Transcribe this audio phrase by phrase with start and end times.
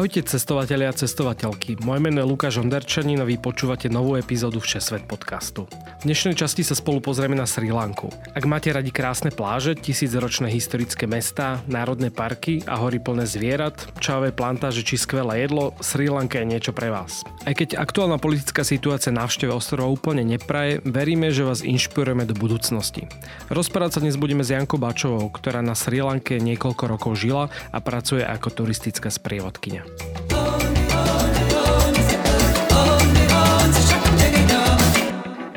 [0.00, 1.76] Ahojte cestovatelia a cestovateľky.
[1.84, 5.68] Moje meno je Lukáš Onderčanin a vy počúvate novú epizódu Všesvet podcastu.
[6.00, 8.08] V dnešnej časti sa spolu pozrieme na Sri Lanku.
[8.32, 14.32] Ak máte radi krásne pláže, tisícročné historické mestá, národné parky a hory plné zvierat, čajové
[14.32, 17.20] plantáže či skvelé jedlo, Sri Lanka je niečo pre vás.
[17.44, 23.04] Aj keď aktuálna politická situácia návšteve ostrova úplne nepraje, veríme, že vás inšpirujeme do budúcnosti.
[23.52, 27.78] Rozprávať sa dnes budeme s Jankou Bačovou, ktorá na Sri Lanke niekoľko rokov žila a
[27.84, 29.89] pracuje ako turistická sprievodkynia.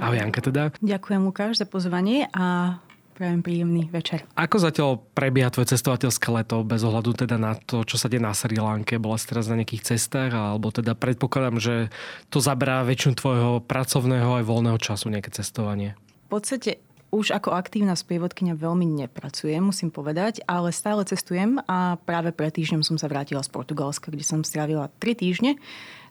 [0.03, 0.63] Ahoj Janka teda.
[0.83, 2.77] Ďakujem Lukáš za pozvanie a
[3.13, 4.25] prajem príjemný večer.
[4.33, 8.33] Ako zatiaľ prebieha tvoje cestovateľské leto bez ohľadu teda na to, čo sa deje na
[8.33, 8.97] Sri Lanke?
[8.97, 11.75] Bola si teraz na nejakých cestách alebo teda predpokladám, že
[12.33, 15.93] to zabrá väčšinu tvojho pracovného aj voľného času nejaké cestovanie?
[16.27, 16.81] V podstate
[17.13, 22.81] už ako aktívna sprievodkynia veľmi nepracujem, musím povedať, ale stále cestujem a práve pred týždňom
[22.81, 25.61] som sa vrátila z Portugalska, kde som strávila 3 týždne,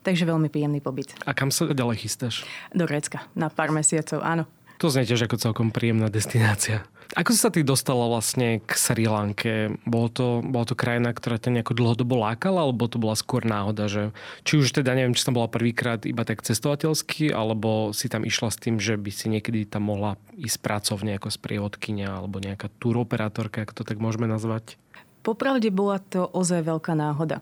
[0.07, 1.11] takže veľmi príjemný pobyt.
[1.27, 2.47] A kam sa ďalej chystáš?
[2.71, 4.47] Do Grécka, na pár mesiacov, áno.
[4.83, 6.83] To znie tiež ako celkom príjemná destinácia.
[7.15, 9.79] Ako si sa ty dostala vlastne k Sri Lanke?
[9.87, 13.87] Bolo to, bolo to krajina, ktorá ťa nejako dlhodobo lákala, alebo to bola skôr náhoda,
[13.87, 14.11] že
[14.43, 18.51] či už teda neviem, či som bola prvýkrát iba tak cestovateľsky, alebo si tam išla
[18.51, 23.63] s tým, že by si niekedy tam mohla ísť pracovne ako sprievodkynia, alebo nejaká turoperátorka,
[23.63, 24.75] ak to tak môžeme nazvať?
[25.23, 27.39] Popravde bola to ozaj veľká náhoda.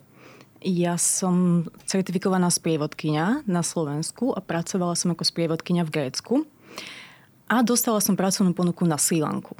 [0.60, 6.44] Ja som certifikovaná sprievodkynia na Slovensku a pracovala som ako sprievodkynia v Grécku.
[7.50, 9.58] A dostala som pracovnú ponuku na Sri Lanku.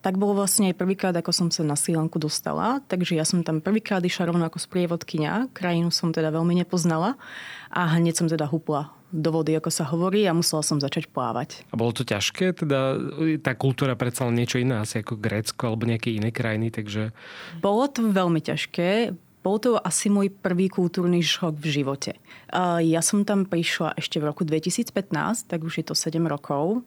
[0.00, 2.80] Tak bolo vlastne aj prvýkrát, ako som sa na Sri Lanku dostala.
[2.88, 5.52] Takže ja som tam prvýkrát išla rovno ako sprievodkynia.
[5.52, 7.20] Krajinu som teda veľmi nepoznala.
[7.68, 11.62] A hneď som teda hupla do vody, ako sa hovorí, a musela som začať plávať.
[11.68, 12.56] A bolo to ťažké?
[12.56, 12.96] Teda
[13.44, 17.12] tá kultúra predsa len niečo iné, asi ako Grécko alebo nejaké iné krajiny, takže...
[17.60, 19.12] Bolo to veľmi ťažké.
[19.46, 22.18] Bol to asi môj prvý kultúrny šok v živote.
[22.82, 24.90] Ja som tam prišla ešte v roku 2015,
[25.46, 26.82] tak už je to 7 rokov.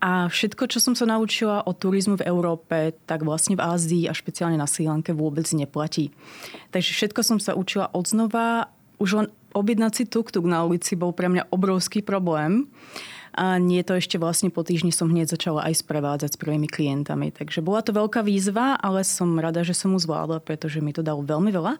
[0.00, 4.16] A všetko, čo som sa naučila o turizmu v Európe, tak vlastne v Ázii a
[4.16, 6.08] špeciálne na Sri Lanke vôbec neplatí.
[6.72, 8.72] Takže všetko som sa učila od znova.
[8.96, 12.72] Už len objednať si tuk-tuk na ulici bol pre mňa obrovský problém.
[13.36, 17.30] A nie to ešte vlastne po týždni som hneď začala aj sprevádzať s prvými klientami.
[17.30, 21.04] Takže bola to veľká výzva, ale som rada, že som mu zvládla, pretože mi to
[21.04, 21.76] dalo veľmi veľa.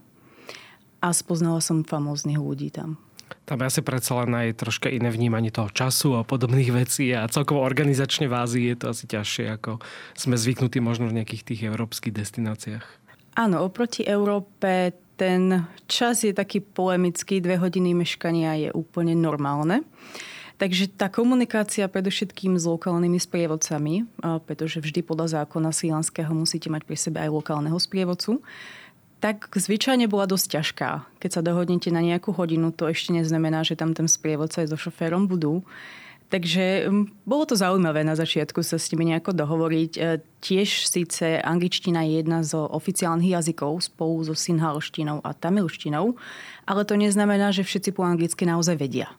[1.01, 3.01] A spoznala som famóznych ľudí tam.
[3.45, 7.63] Tam asi predsa len aj troška iné vnímanie toho času a podobných vecí a celkovo
[7.67, 9.83] organizačne v Ázii je to asi ťažšie, ako
[10.15, 12.87] sme zvyknutí možno v nejakých tých európskych destináciách.
[13.39, 19.85] Áno, oproti Európe ten čas je taký polemický, dve hodiny meškania je úplne normálne.
[20.61, 24.05] Takže tá komunikácia predovšetkým s lokálnymi sprievodcami,
[24.45, 28.45] pretože vždy podľa zákona sílanského musíte mať pri sebe aj lokálneho sprievodcu,
[29.21, 30.91] tak zvyčajne bola dosť ťažká.
[31.21, 34.79] Keď sa dohodnete na nejakú hodinu, to ešte neznamená, že tam ten sprievodca aj so
[34.81, 35.61] šoférom budú.
[36.31, 36.87] Takže
[37.27, 39.93] bolo to zaujímavé na začiatku sa s nimi nejako dohovoriť.
[39.99, 40.01] E,
[40.39, 46.15] tiež síce angličtina je jedna z oficiálnych jazykov spolu so sinhalštinou a tamilštinou,
[46.71, 49.11] ale to neznamená, že všetci po anglicky naozaj vedia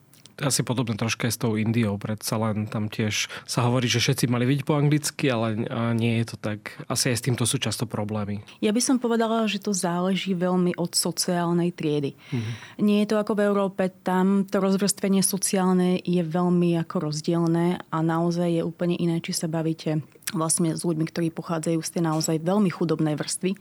[0.41, 4.25] asi podobné troška aj s tou Indiou, predsa len tam tiež sa hovorí, že všetci
[4.27, 5.55] mali vidieť po anglicky, ale
[5.93, 6.75] nie je to tak.
[6.89, 8.41] Asi aj s týmto sú často problémy.
[8.59, 12.17] Ja by som povedala, že to záleží veľmi od sociálnej triedy.
[12.17, 12.53] Mm-hmm.
[12.81, 17.97] Nie je to ako v Európe, tam to rozvrstvenie sociálne je veľmi ako rozdielne a
[18.01, 22.39] naozaj je úplne iné, či sa bavíte vlastne s ľuďmi, ktorí pochádzajú z tej naozaj
[22.39, 23.59] veľmi chudobnej vrstvy,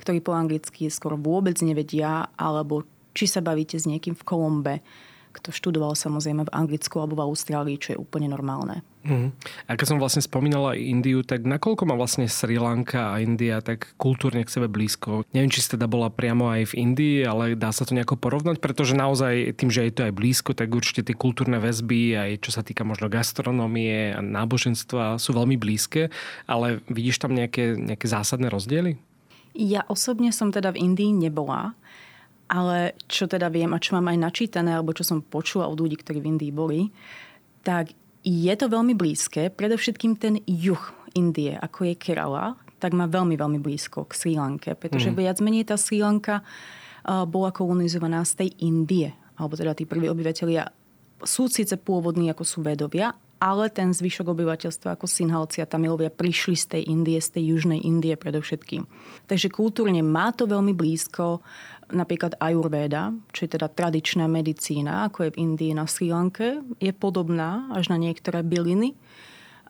[0.00, 4.74] ktorí po anglicky skoro vôbec nevedia, alebo či sa bavíte s niekým v Kolombe,
[5.36, 8.80] kto študoval samozrejme v Anglicku alebo v Austrálii, čo je úplne normálne.
[9.06, 9.30] Uh-huh.
[9.70, 13.94] A keď som vlastne spomínala Indiu, tak nakoľko má vlastne Sri Lanka a India tak
[13.94, 15.22] kultúrne k sebe blízko?
[15.30, 18.58] Neviem, či si teda bola priamo aj v Indii, ale dá sa to nejako porovnať,
[18.58, 22.50] pretože naozaj tým, že je to aj blízko, tak určite tie kultúrne väzby, aj čo
[22.50, 26.10] sa týka možno gastronómie a náboženstva, sú veľmi blízke,
[26.50, 28.98] ale vidíš tam nejaké, nejaké zásadné rozdiely?
[29.56, 31.72] Ja osobne som teda v Indii nebola,
[32.46, 35.98] ale čo teda viem a čo mám aj načítané, alebo čo som počula od ľudí,
[35.98, 36.90] ktorí v Indii boli,
[37.66, 37.90] tak
[38.22, 39.50] je to veľmi blízke.
[39.54, 40.82] Predovšetkým ten juh
[41.14, 44.76] Indie, ako je Kerala, tak má veľmi, veľmi blízko k Sri Lanke.
[44.76, 45.16] Pretože mm.
[45.16, 46.44] viac menej tá Sri Lanka
[47.06, 49.14] bola kolonizovaná z tej Indie.
[49.38, 50.68] Alebo teda tí prví obyvateľia
[51.24, 56.56] sú síce pôvodní, ako sú vedovia, ale ten zvyšok obyvateľstva ako Sinhalci a Tamilovia prišli
[56.56, 58.88] z tej Indie, z tej južnej Indie predovšetkým.
[59.28, 61.44] Takže kultúrne má to veľmi blízko
[61.90, 66.90] napríklad Ayurveda, čo je teda tradičná medicína, ako je v Indii na Sri Lanke, je
[66.90, 68.98] podobná až na niektoré byliny.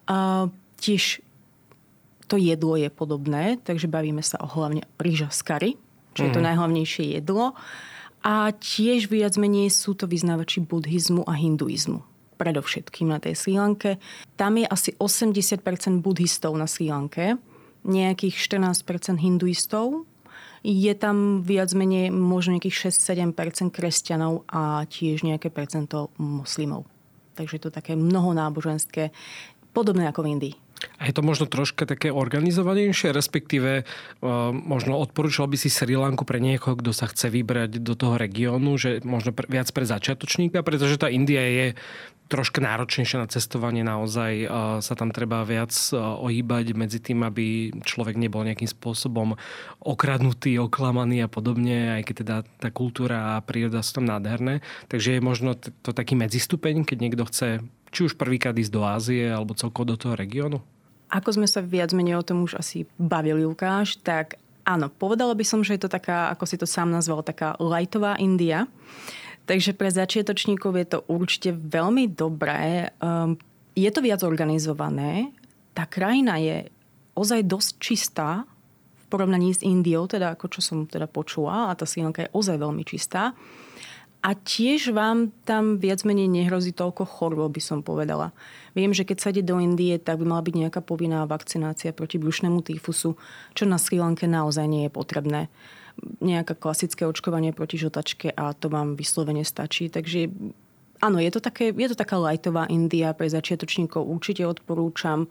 [0.08, 0.48] A
[0.80, 1.20] tiež
[2.26, 5.70] to jedlo je podobné, takže bavíme sa o hlavne rýža z kary,
[6.16, 6.46] čo je to mhm.
[6.52, 7.54] najhlavnejšie jedlo.
[8.26, 12.02] A tiež viac menej sú to vyznávači buddhizmu a hinduizmu
[12.36, 13.96] predovšetkým na tej Sri Lanke.
[14.36, 17.40] Tam je asi 80% buddhistov na Sri Lanke,
[17.86, 20.04] nejakých 14% hinduistov,
[20.66, 26.90] je tam viac menej možno nejakých 6-7% kresťanov a tiež nejaké percento moslimov.
[27.38, 29.14] Takže je to také mnohonáboženské,
[29.70, 30.54] podobné ako v Indii.
[31.00, 36.28] A je to možno troška také organizovanejšie, respektíve uh, možno odporúčal by si Sri Lanku
[36.28, 40.61] pre niekoho, kto sa chce vybrať do toho regiónu, že možno pre, viac pre začiatočníka,
[40.61, 41.67] pretože tá India je
[42.26, 43.87] troška náročnejšie na cestovanie.
[43.87, 44.49] Naozaj uh,
[44.82, 49.38] sa tam treba viac uh, ohýbať medzi tým, aby človek nebol nejakým spôsobom
[49.81, 54.61] okradnutý, oklamaný a podobne, aj keď teda tá kultúra a príroda sú tam nádherné.
[54.90, 59.31] Takže je možno to taký medzistupeň, keď niekto chce či už prvýkrát ísť do Ázie
[59.31, 60.62] alebo celkovo do toho regiónu?
[61.06, 65.44] Ako sme sa viac menej o tom už asi bavili, Lukáš, tak áno, povedala by
[65.47, 68.67] som, že je to taká, ako si to sám nazval, taká lightová India.
[69.47, 72.91] Takže pre začiatočníkov je to určite veľmi dobré.
[72.99, 73.38] Um,
[73.79, 75.31] je to viac organizované.
[75.71, 76.67] Tá krajina je
[77.15, 78.43] ozaj dosť čistá
[78.99, 82.59] v porovnaní s Indiou, teda ako čo som teda počula, a tá Sri je ozaj
[82.59, 83.38] veľmi čistá.
[84.26, 88.34] A tiež vám tam viac menej nehrozí toľko chorôb, by som povedala.
[88.75, 92.19] Viem, že keď sa ide do Indie, tak by mala byť nejaká povinná vakcinácia proti
[92.19, 93.14] brušnému týfusu,
[93.55, 95.46] čo na Sri Lanke naozaj nie je potrebné.
[96.19, 99.87] Nejaké klasické očkovanie proti žltačke a to vám vyslovene stačí.
[99.94, 100.26] Takže
[101.06, 105.31] áno, je to, také, je to taká lightová India pre začiatočníkov, určite odporúčam.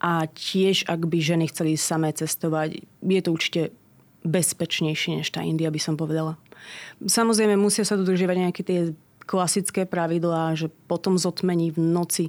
[0.00, 3.60] A tiež, ak by ženy chceli samé cestovať, je to určite
[4.24, 6.40] bezpečnejšie než tá India, by som povedala.
[7.04, 8.80] Samozrejme, musia sa dodržiavať nejaké tie
[9.24, 12.24] klasické pravidlá, že potom zotmení v noci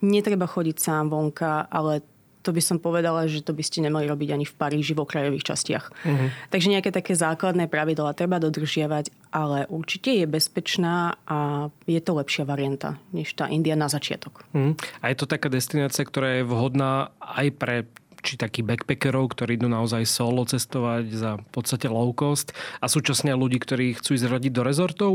[0.00, 2.00] netreba chodiť sám vonka, ale
[2.48, 5.44] to by som povedala, že to by ste nemali robiť ani v Paríži v okrajových
[5.44, 5.84] častiach.
[5.92, 6.32] Uh-huh.
[6.48, 12.48] Takže nejaké také základné pravidlá treba dodržiavať, ale určite je bezpečná a je to lepšia
[12.48, 14.48] varianta než tá India na začiatok.
[14.56, 14.72] Uh-huh.
[15.04, 17.76] A je to taká destinácia, ktorá je vhodná aj pre
[18.28, 22.52] či takých backpackerov, ktorí idú naozaj solo cestovať za v podstate low cost
[22.84, 25.12] a súčasne ľudí, ktorí chcú ísť radiť do rezortov,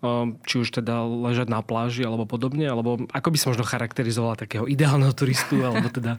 [0.00, 4.40] um, či už teda ležať na pláži alebo podobne, alebo ako by som možno charakterizovala
[4.40, 6.16] takého ideálneho turistu, alebo teda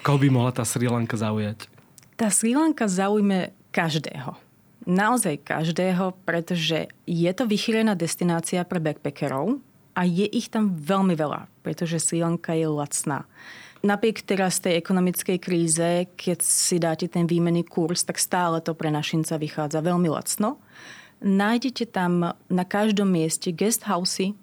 [0.00, 1.68] koho by mohla tá Sri Lanka zaujať?
[2.16, 4.40] Tá Sri Lanka zaujme každého.
[4.88, 9.60] Naozaj každého, pretože je to vychýrená destinácia pre backpackerov
[9.92, 13.28] a je ich tam veľmi veľa, pretože Sri Lanka je lacná.
[13.78, 18.90] Napriek teraz tej ekonomickej kríze, keď si dáte ten výmenný kurz, tak stále to pre
[18.90, 20.58] našinca vychádza veľmi lacno.
[21.22, 24.34] Nájdete tam na každom mieste guest housey,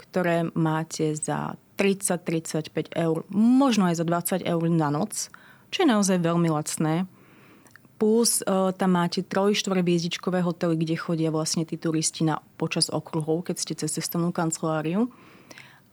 [0.00, 5.28] ktoré máte za 30-35 eur, možno aj za 20 eur na noc,
[5.68, 7.04] čo je naozaj veľmi lacné.
[8.00, 13.52] Plus e, tam máte 3-4 hviezdičkové hotely, kde chodia vlastne tí turisti na, počas okruhov,
[13.52, 15.12] keď ste cez cestovnú kanceláriu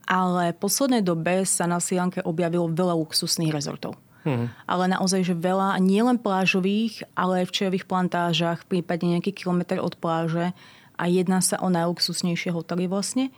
[0.06, 3.98] ale v poslednej dobe sa na Silanke objavilo veľa luxusných rezortov.
[4.26, 4.50] Hmm.
[4.66, 9.94] Ale naozaj, že veľa, nielen plážových, ale aj v čajových plantážach, prípadne nejaký kilometr od
[10.02, 10.50] pláže
[10.98, 13.30] a jedná sa o najluxusnejšie hotely vlastne.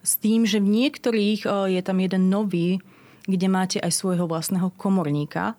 [0.00, 2.80] S tým, že v niektorých je tam jeden nový,
[3.28, 5.54] kde máte aj svojho vlastného komorníka,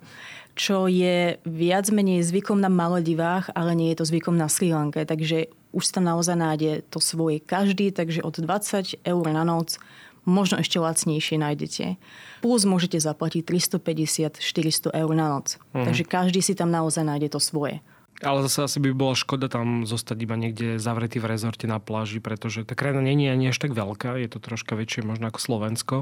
[0.58, 5.06] čo je viac menej zvykom na Maledivách, ale nie je to zvykom na Sri Lanke.
[5.06, 9.82] Takže už tam naozaj nájde to svoje každý, takže od 20 eur na noc
[10.24, 12.00] možno ešte lacnejšie nájdete.
[12.44, 15.60] Plus môžete zaplatiť 350-400 eur na noc.
[15.72, 15.88] Mm.
[15.88, 17.80] Takže každý si tam naozaj nájde to svoje.
[18.24, 22.24] Ale zase asi by bola škoda tam zostať iba niekde zavretý v rezorte na pláži,
[22.24, 25.96] pretože tá krajina je ani až tak veľká, je to troška väčšie možno ako Slovensko,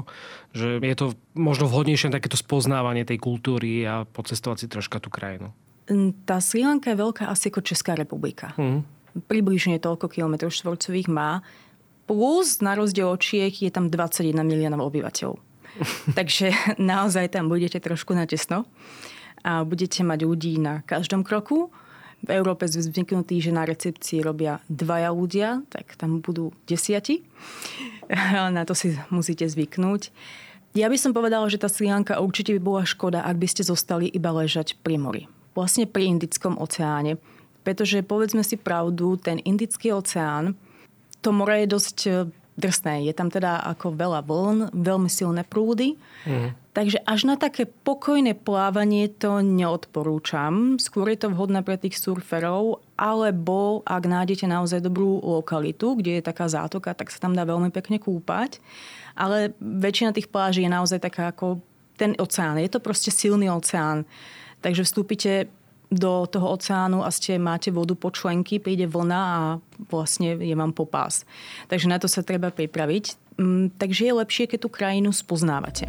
[0.54, 5.08] že je to možno vhodnejšie na takéto spoznávanie tej kultúry a pocestovať si troška tú
[5.08, 5.50] krajinu.
[6.28, 8.54] Tá Sri Lanka je veľká asi ako Česká republika.
[8.54, 8.86] Mm.
[9.26, 11.42] Približne toľko kilometrov štvorcových má
[12.12, 15.40] plus na rozdiel od Čiech je tam 21 miliónov obyvateľov.
[16.18, 18.68] Takže naozaj tam budete trošku natesno
[19.40, 21.72] a budete mať ľudí na každom kroku.
[22.22, 27.24] V Európe sme zvyknutí, že na recepcii robia dvaja ľudia, tak tam budú desiati.
[28.54, 30.14] Na to si musíte zvyknúť.
[30.78, 33.66] Ja by som povedala, že tá Sri Lanka určite by bola škoda, ak by ste
[33.66, 35.22] zostali iba ležať pri mori.
[35.58, 37.18] Vlastne pri Indickom oceáne.
[37.66, 40.54] Pretože povedzme si pravdu, ten Indický oceán
[41.22, 42.12] to more je dosť e,
[42.58, 43.08] drsné.
[43.08, 45.96] Je tam teda ako veľa vln, veľmi silné prúdy.
[46.28, 46.52] Mm.
[46.72, 50.80] Takže až na také pokojné plávanie to neodporúčam.
[50.80, 56.22] Skôr je to vhodné pre tých surferov, alebo ak nájdete naozaj dobrú lokalitu, kde je
[56.24, 58.56] taká zátoka, tak sa tam dá veľmi pekne kúpať.
[59.12, 61.60] Ale väčšina tých pláží je naozaj taká ako
[62.00, 62.56] ten oceán.
[62.56, 64.08] Je to proste silný oceán.
[64.64, 65.52] Takže vstúpite
[65.92, 69.40] do toho oceánu a ste, máte vodu po členky, príde vlna a
[69.92, 71.28] vlastne je vám popás.
[71.68, 73.36] Takže na to sa treba pripraviť.
[73.36, 75.88] Mm, takže je lepšie, keď tú krajinu spoznávate.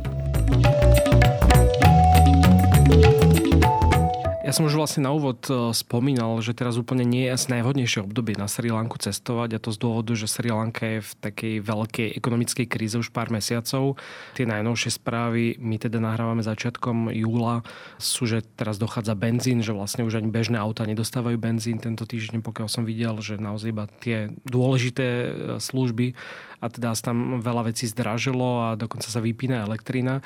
[4.43, 8.03] Ja som už vlastne na úvod e, spomínal, že teraz úplne nie je asi najvhodnejšie
[8.03, 11.55] obdobie na Sri Lanku cestovať a to z dôvodu, že Sri Lanka je v takej
[11.63, 13.95] veľkej ekonomickej kríze už pár mesiacov.
[14.35, 17.63] Tie najnovšie správy, my teda nahrávame začiatkom júla,
[17.95, 22.43] sú, že teraz dochádza benzín, že vlastne už ani bežné auta nedostávajú benzín tento týždeň,
[22.43, 25.27] pokiaľ som videl, že naozaj iba tie dôležité e,
[25.63, 26.19] služby
[26.63, 30.23] a teda sa tam veľa vecí zdražilo a dokonca sa vypína elektrina.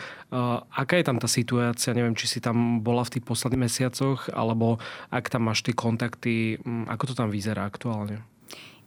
[0.69, 1.97] Aká je tam tá situácia?
[1.97, 4.77] Neviem, či si tam bola v tých posledných mesiacoch, alebo
[5.09, 8.21] ak tam máš tie kontakty, ako to tam vyzerá aktuálne?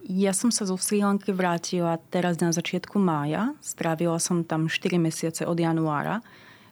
[0.06, 3.52] Ja som sa zo Sri Lanky vrátila teraz na začiatku mája.
[3.60, 6.22] Strávila som tam 4 mesiace od januára.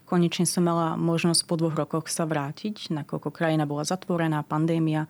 [0.09, 5.05] Konečne som mala možnosť po dvoch rokoch sa vrátiť, nakoľko krajina bola zatvorená, pandémia.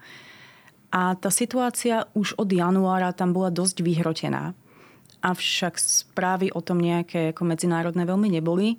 [0.91, 4.59] A tá situácia už od januára tam bola dosť vyhrotená
[5.23, 8.79] avšak správy o tom nejaké ako medzinárodné veľmi neboli.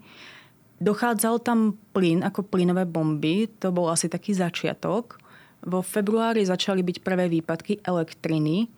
[0.79, 5.19] Dochádzal tam plyn ako plynové bomby, to bol asi taký začiatok.
[5.60, 8.72] Vo februári začali byť prvé výpadky elektriny,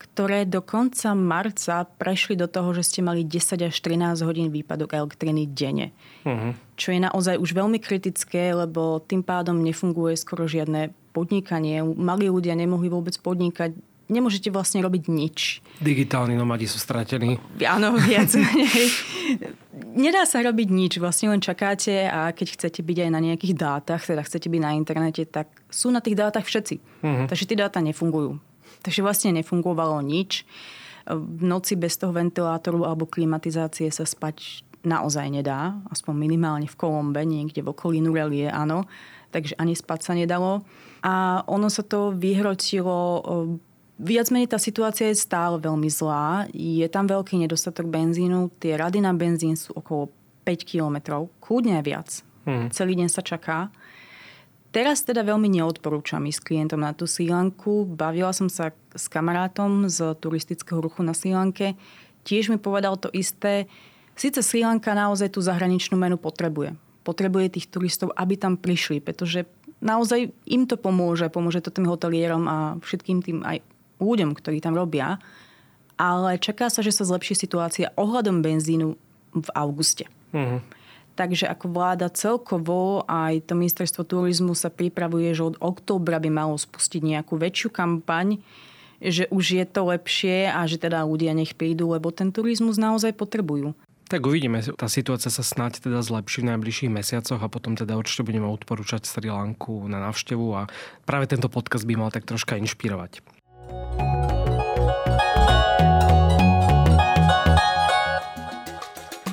[0.00, 4.96] ktoré do konca marca prešli do toho, že ste mali 10 až 13 hodín výpadok
[4.96, 5.92] elektriny denne.
[6.24, 6.56] Uh-huh.
[6.78, 11.82] Čo je naozaj už veľmi kritické, lebo tým pádom nefunguje skoro žiadne podnikanie.
[11.82, 13.74] Malí ľudia nemohli vôbec podnikať,
[14.10, 15.62] nemôžete vlastne robiť nič.
[15.78, 17.38] Digitálni nomadi sú stratení.
[17.62, 18.90] Áno, viac menej.
[19.94, 24.02] Nedá sa robiť nič, vlastne len čakáte a keď chcete byť aj na nejakých dátach,
[24.02, 26.76] teda chcete byť na internete, tak sú na tých dátach všetci.
[27.06, 27.26] Uh-huh.
[27.30, 28.42] Takže tie dáta nefungujú.
[28.82, 30.42] Takže vlastne nefungovalo nič.
[31.06, 37.20] V noci bez toho ventilátoru alebo klimatizácie sa spať naozaj nedá, aspoň minimálne v Kolombe,
[37.24, 38.88] niekde v okolí Nurelie, áno.
[39.30, 40.64] Takže ani spať sa nedalo.
[41.00, 43.22] A ono sa to vyhrotilo
[44.00, 46.48] Viac menej tá situácia je stále veľmi zlá.
[46.56, 48.48] Je tam veľký nedostatok benzínu.
[48.56, 50.08] Tie rady na benzín sú okolo
[50.48, 52.24] 5 kilometrov, kľudne viac.
[52.48, 52.72] Hmm.
[52.72, 53.68] Celý deň sa čaká.
[54.72, 57.84] Teraz teda veľmi neodporúčam ísť klientom na tú Lanku.
[57.84, 61.76] Bavila som sa s kamarátom z turistického ruchu na Lanke.
[62.24, 63.68] Tiež mi povedal to isté.
[64.16, 66.72] Sice Sri Lanka naozaj tú zahraničnú menu potrebuje.
[67.04, 69.44] Potrebuje tých turistov, aby tam prišli, pretože
[69.82, 71.26] naozaj im to pomôže.
[71.28, 73.60] Pomôže to tým hotelierom a všetkým tým aj
[74.00, 75.20] ľuďom, ktorí tam robia,
[76.00, 78.96] ale čaká sa, že sa zlepší situácia ohľadom benzínu
[79.36, 80.08] v auguste.
[80.32, 80.64] Uh-huh.
[81.20, 86.56] Takže ako vláda celkovo aj to ministerstvo turizmu sa pripravuje, že od októbra by malo
[86.56, 88.40] spustiť nejakú väčšiu kampaň,
[89.04, 93.12] že už je to lepšie a že teda ľudia nech prídu, lebo ten turizmus naozaj
[93.12, 93.76] potrebujú.
[94.10, 98.26] Tak uvidíme, tá situácia sa snáď teda zlepší v najbližších mesiacoch a potom teda určite
[98.26, 100.66] budeme odporúčať Sri Lanku na návštevu a
[101.06, 103.22] práve tento podcast by mal tak troška inšpirovať.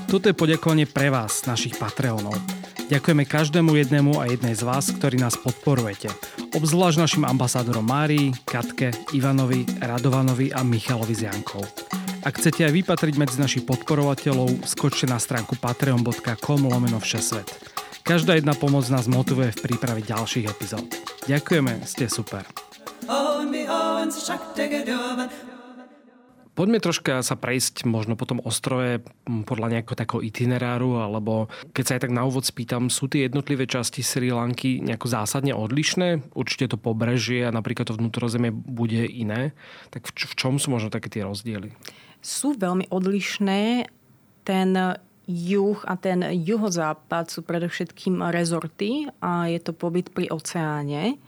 [0.07, 2.33] Toto je poďakovanie pre vás, našich Patreonov.
[2.87, 6.07] Ďakujeme každému jednému a jednej z vás, ktorí nás podporujete.
[6.55, 11.67] Obzvlášť našim ambasádorom Márii, Katke, Ivanovi, Radovanovi a Michalovi z Jankov.
[12.23, 17.47] Ak chcete aj vypatriť medzi našich podporovateľov, skočte na stránku patreon.com lomeno všesvet.
[18.07, 20.87] Každá jedna pomoc nás motivuje v príprave ďalších epizód.
[21.27, 22.66] Ďakujeme, ste super.
[26.57, 29.05] Poďme troška sa prejsť možno po tom ostrove
[29.45, 33.69] podľa nejakého takého itineráru, alebo keď sa aj tak na úvod spýtam, sú tie jednotlivé
[33.69, 36.33] časti Sri Lanky nejako zásadne odlišné?
[36.33, 39.53] Určite to pobrežie a napríklad to vnútrozemie bude iné.
[39.93, 41.77] Tak v, čom sú možno také tie rozdiely?
[42.25, 43.85] Sú veľmi odlišné.
[44.41, 44.69] Ten
[45.29, 51.21] juh a ten juhozápad sú predovšetkým rezorty a je to pobyt pri oceáne.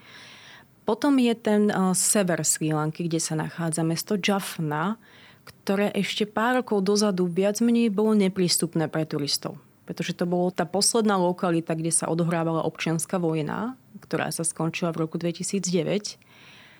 [0.89, 4.97] Potom je ten sever Sri Lanky, kde sa nachádza mesto Jaffna,
[5.45, 9.61] ktoré ešte pár rokov dozadu viac menej bolo neprístupné pre turistov.
[9.85, 15.05] Pretože to bolo tá posledná lokalita, kde sa odohrávala občianská vojna, ktorá sa skončila v
[15.05, 16.17] roku 2009.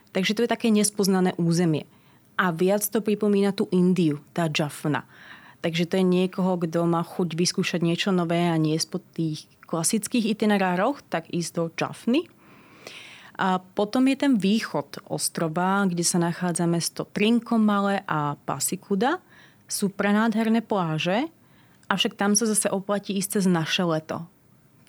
[0.09, 1.85] Takže to je také nespoznané územie.
[2.33, 5.05] A viac to pripomína tú Indiu, tá Jaffna.
[5.61, 10.33] Takže to je niekoho, kto má chuť vyskúšať niečo nové a nie po tých klasických
[10.33, 12.25] itinerároch, tak ísť do Jaffny
[13.39, 19.23] a potom je ten východ ostrova, kde sa nachádza mesto Trinkomale a Pasikuda.
[19.69, 21.31] sú prenádherné pláže,
[21.87, 24.27] avšak tam sa zase oplatí ísť cez naše leto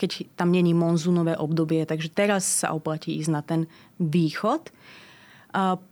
[0.00, 1.84] keď tam není monzunové obdobie.
[1.84, 3.68] Takže teraz sa oplatí ísť na ten
[4.00, 4.72] východ.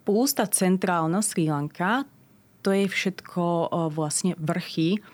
[0.09, 2.09] Plus tá centrálna Sri Lanka,
[2.65, 5.05] to je všetko vlastne vrchy.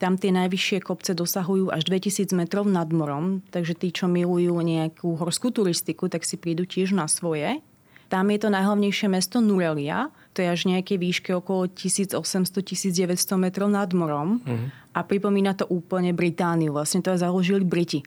[0.00, 5.20] Tam tie najvyššie kopce dosahujú až 2000 metrov nad morom, takže tí, čo milujú nejakú
[5.20, 7.60] horskú turistiku, tak si prídu tiež na svoje.
[8.08, 13.92] Tam je to najhlavnejšie mesto Nurelia, to je až nejaké výške okolo 1800-1900 metrov nad
[13.92, 14.72] morom uh-huh.
[14.96, 16.74] a pripomína to úplne Britániu.
[16.74, 18.00] Vlastne to založili Briti.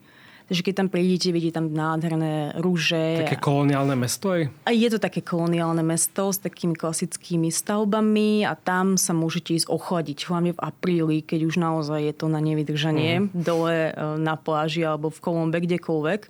[0.44, 3.24] Takže keď tam prídete, vidíte tam nádherné rúže.
[3.24, 4.52] Také koloniálne mesto aj?
[4.68, 9.72] A je to také koloniálne mesto s takými klasickými stavbami a tam sa môžete ísť
[9.72, 13.26] ochladiť, hlavne v apríli, keď už naozaj je to na nevydržanie, mm.
[13.32, 16.22] dole e, na pláži alebo v Kolombe, kdekoľvek.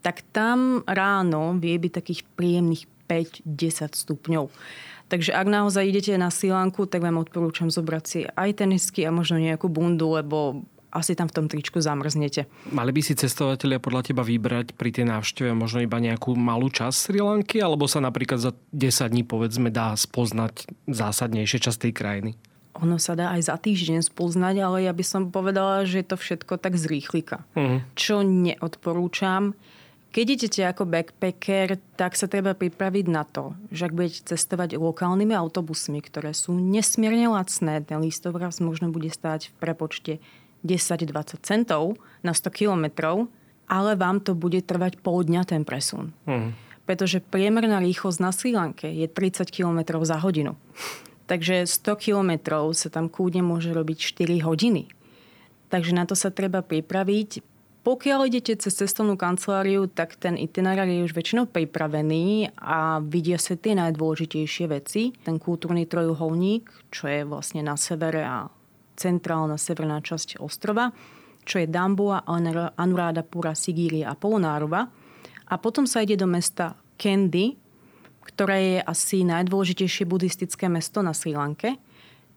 [0.00, 4.48] Tak tam ráno vie byť takých príjemných 5-10 stupňov.
[5.12, 9.36] Takže ak naozaj idete na Silanku, tak vám odporúčam zobrať si aj tenisky a možno
[9.36, 12.44] nejakú bundu, lebo asi tam v tom tričku zamrznete.
[12.68, 16.96] Mali by si cestovatelia podľa teba vybrať pri tej návšteve možno iba nejakú malú časť
[16.96, 22.32] Sri Lanky, alebo sa napríklad za 10 dní povedzme dá spoznať zásadnejšie časť tej krajiny?
[22.80, 26.16] Ono sa dá aj za týždeň spoznať, ale ja by som povedala, že je to
[26.16, 27.44] všetko tak z rýchlika.
[27.52, 27.84] Uh-huh.
[27.92, 29.52] Čo neodporúčam.
[30.12, 35.32] Keď idete ako backpacker, tak sa treba pripraviť na to, že ak budete cestovať lokálnymi
[35.32, 40.12] autobusmi, ktoré sú nesmierne lacné, ten lístok raz možno bude stáť v prepočte
[40.62, 43.26] 10-20 centov na 100 kilometrov,
[43.70, 46.14] ale vám to bude trvať pol dňa ten presun.
[46.26, 46.54] Mm.
[46.82, 50.58] Pretože priemerná rýchlosť na Sri Lanke je 30 km za hodinu.
[51.30, 52.32] Takže 100 km
[52.74, 54.90] sa tam kúdne môže robiť 4 hodiny.
[55.70, 57.40] Takže na to sa treba pripraviť.
[57.82, 63.58] Pokiaľ idete cez cestovnú kanceláriu, tak ten itinerár je už väčšinou pripravený a vidia sa
[63.58, 65.10] tie najdôležitejšie veci.
[65.26, 68.46] Ten kultúrny trojuholník, čo je vlastne na severe a
[68.96, 70.92] centrálna severná časť ostrova,
[71.42, 72.22] čo je Dambua,
[73.26, 74.86] Pura, Sigíria a Polonárova.
[75.50, 77.58] A potom sa ide do mesta Kendi,
[78.22, 81.76] ktoré je asi najdôležitejšie buddhistické mesto na Sri Lanke,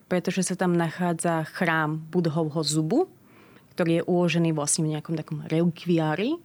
[0.10, 3.06] pretože sa tam nachádza chrám Budhovho zubu,
[3.78, 6.42] ktorý je uložený vlastne v nejakom takom relikviári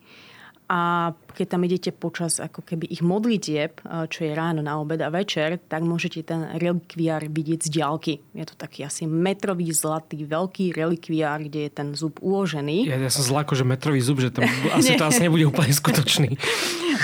[0.70, 5.10] a keď tam idete počas ako keby ich modlitieb, čo je ráno, na obed a
[5.10, 8.14] večer, tak môžete ten relikviár vidieť z diálky.
[8.38, 12.86] Je to taký asi metrový zlatý veľký relikviár, kde je ten zub uložený.
[12.86, 14.46] Ja, ja som zlako, že metrový zub, že to,
[14.78, 16.38] asi to asi nebude úplne skutočný.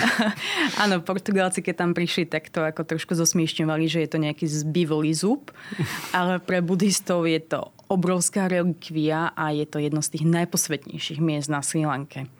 [0.87, 5.11] Áno, Portugálci, keď tam prišli, tak to ako trošku zosmiešňovali, že je to nejaký zbývolý
[5.11, 5.51] zub.
[6.15, 11.51] Ale pre buddhistov je to obrovská relikvia a je to jedno z tých najposvetnejších miest
[11.51, 12.31] na Sri Lanke.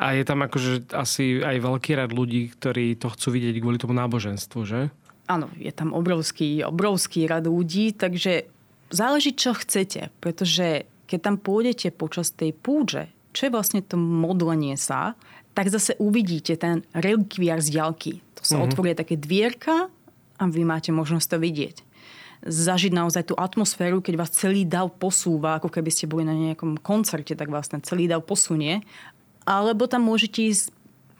[0.00, 3.92] A je tam akože asi aj veľký rad ľudí, ktorí to chcú vidieť kvôli tomu
[3.92, 4.88] náboženstvu, že?
[5.28, 8.48] Áno, je tam obrovský, obrovský rad ľudí, takže
[8.88, 14.80] záleží, čo chcete, pretože keď tam pôjdete počas tej púže, čo je vlastne to modlenie
[14.80, 15.20] sa,
[15.52, 18.12] tak zase uvidíte ten relikviár z ďalky.
[18.40, 18.72] To sa uh-huh.
[18.72, 19.92] otvorí také dvierka
[20.40, 21.76] a vy máte možnosť to vidieť
[22.40, 26.80] zažiť naozaj tú atmosféru, keď vás celý dav posúva, ako keby ste boli na nejakom
[26.80, 28.80] koncerte, tak vás ten celý dav posunie
[29.44, 30.64] alebo tam môžete ísť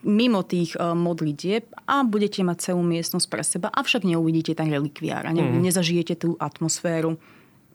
[0.01, 5.29] mimo tých uh, modlitieb a budete mať celú miestnosť pre seba, avšak neuvidíte ten relikviár
[5.29, 5.61] a ne, mm.
[5.61, 7.21] nezažijete tú atmosféru.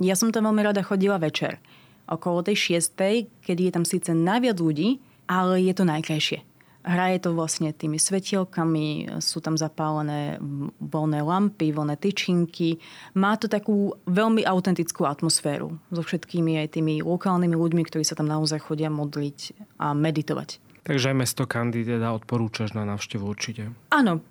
[0.01, 1.61] Ja som tam veľmi rada chodila večer.
[2.09, 6.41] Okolo tej šiestej, kedy je tam síce najviac ľudí, ale je to najkrajšie.
[6.85, 10.37] Hraje to vlastne tými svetielkami, sú tam zapálené
[10.77, 12.77] voľné lampy, voľné tyčinky.
[13.17, 18.29] Má to takú veľmi autentickú atmosféru so všetkými aj tými lokálnymi ľuďmi, ktorí sa tam
[18.29, 20.61] naozaj chodia modliť a meditovať.
[20.85, 23.73] Takže aj mesto Kandy teda odporúčaš na návštevu určite?
[23.89, 24.21] Áno.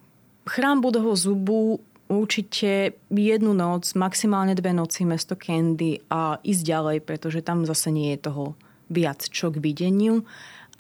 [0.46, 7.42] Chrám Budoho zubu určite jednu noc, maximálne dve noci mesto Candy a ísť ďalej, pretože
[7.42, 8.54] tam zase nie je toho
[8.92, 10.22] viac čo k videniu.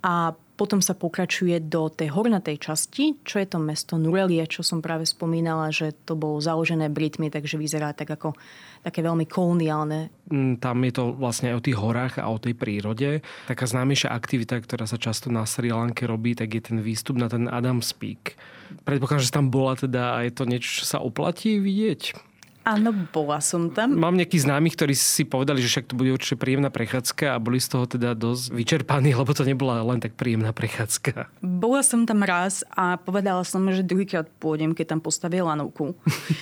[0.04, 4.78] A potom sa pokračuje do tej hornatej časti, čo je to mesto Nurelie, čo som
[4.78, 8.38] práve spomínala, že to bolo založené Britmi, takže vyzerá tak ako
[8.86, 10.14] také veľmi koloniálne.
[10.30, 13.26] Mm, tam je to vlastne aj o tých horách a o tej prírode.
[13.50, 17.26] Taká známejšia aktivita, ktorá sa často na Sri Lanke robí, tak je ten výstup na
[17.26, 18.38] ten Adams Peak.
[18.86, 22.33] Predpokladám, že tam bola teda aj to niečo, čo sa oplatí vidieť.
[22.64, 23.92] Áno, bola som tam.
[23.92, 27.60] Mám nejakých známych, ktorí si povedali, že však to bude určite príjemná prechádzka a boli
[27.60, 31.28] z toho teda dosť vyčerpaní, lebo to nebola len tak príjemná prechádzka.
[31.44, 35.92] Bola som tam raz a povedala som, že druhýkrát pôjdem, keď tam postavia lanovku.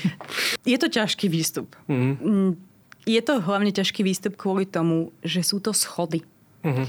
[0.70, 1.74] je to ťažký výstup.
[1.90, 2.54] Mm.
[3.02, 6.22] Je to hlavne ťažký výstup kvôli tomu, že sú to schody.
[6.62, 6.86] Mm-hmm.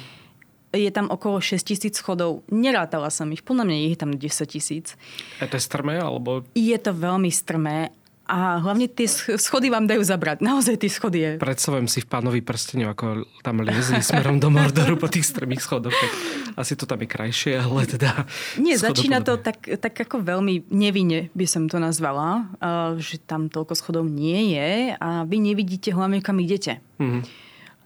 [0.73, 2.45] Je tam okolo 6 tisíc schodov.
[2.49, 3.45] Nerátala som ich.
[3.45, 4.97] Podľa mňa je tam 10 tisíc.
[5.37, 6.01] Je to strmé?
[6.01, 6.45] Alebo...
[6.53, 7.93] Je to veľmi strmé
[8.23, 9.03] A hlavne tie
[9.35, 10.39] schody vám dajú zabrať.
[10.39, 11.31] Naozaj tie schody je.
[11.43, 15.91] Predstavujem si v pánovi prsteniu, ako tam liezli smerom do Mordoru po tých strmých schodoch.
[15.91, 16.11] Tak
[16.55, 18.23] asi to tam je krajšie, ale teda...
[18.63, 22.47] Nie, začína to tak, tak ako veľmi nevinne by som to nazvala,
[22.95, 26.79] že tam toľko schodov nie je a vy nevidíte hlavne, kam idete.
[27.03, 27.27] Mm-hmm.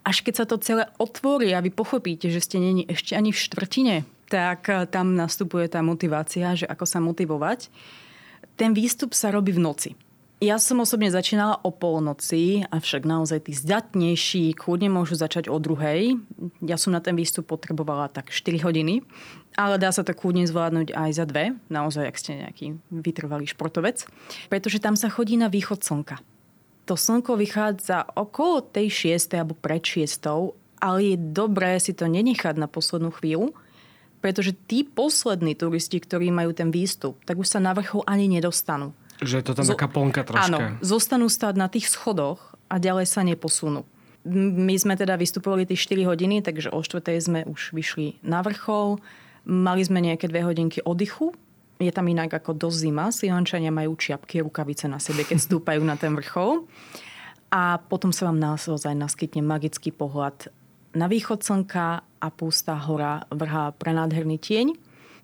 [0.06, 3.42] Až keď sa to celé otvorí a vy pochopíte, že ste není ešte ani v
[3.42, 3.96] štvrtine,
[4.30, 7.74] tak tam nastupuje tá motivácia, že ako sa motivovať.
[8.54, 9.98] Ten výstup sa robí v noci.
[10.38, 16.14] Ja som osobne začínala o polnoci, avšak naozaj tí zdatnejší kľudne môžu začať o druhej.
[16.62, 19.02] Ja som na ten výstup potrebovala tak 4 hodiny,
[19.58, 24.06] ale dá sa to kľudne zvládnuť aj za dve, naozaj, ak ste nejaký vytrvalý športovec,
[24.46, 26.22] pretože tam sa chodí na východ slnka.
[26.86, 29.42] To slnko vychádza okolo tej 6.
[29.42, 30.22] alebo pred 6.
[30.78, 33.58] ale je dobré si to nenechať na poslednú chvíľu,
[34.22, 38.94] pretože tí poslední turisti, ktorí majú ten výstup, tak už sa na vrchol ani nedostanú
[39.22, 40.48] že je to tam Zo- taká plnka troška.
[40.48, 43.88] Áno, zostanú stáť na tých schodoch a ďalej sa neposunú.
[44.28, 47.00] My sme teda vystupovali tie 4 hodiny, takže o 4.
[47.24, 49.00] sme už vyšli na vrchol.
[49.48, 51.32] Mali sme nejaké dve hodinky oddychu.
[51.80, 53.08] Je tam inak ako dosť zima.
[53.08, 56.68] Slihančania majú čiapky, rukavice na sebe, keď stúpajú na ten vrchol.
[57.48, 60.52] A potom sa vám naozaj naskytne magický pohľad
[60.92, 64.68] na východ slnka a pustá hora vrhá prenádherný tieň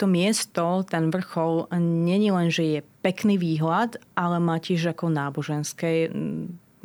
[0.03, 6.07] to miesto, ten vrchol, není len, že je pekný výhľad, ale má tiež ako náboženské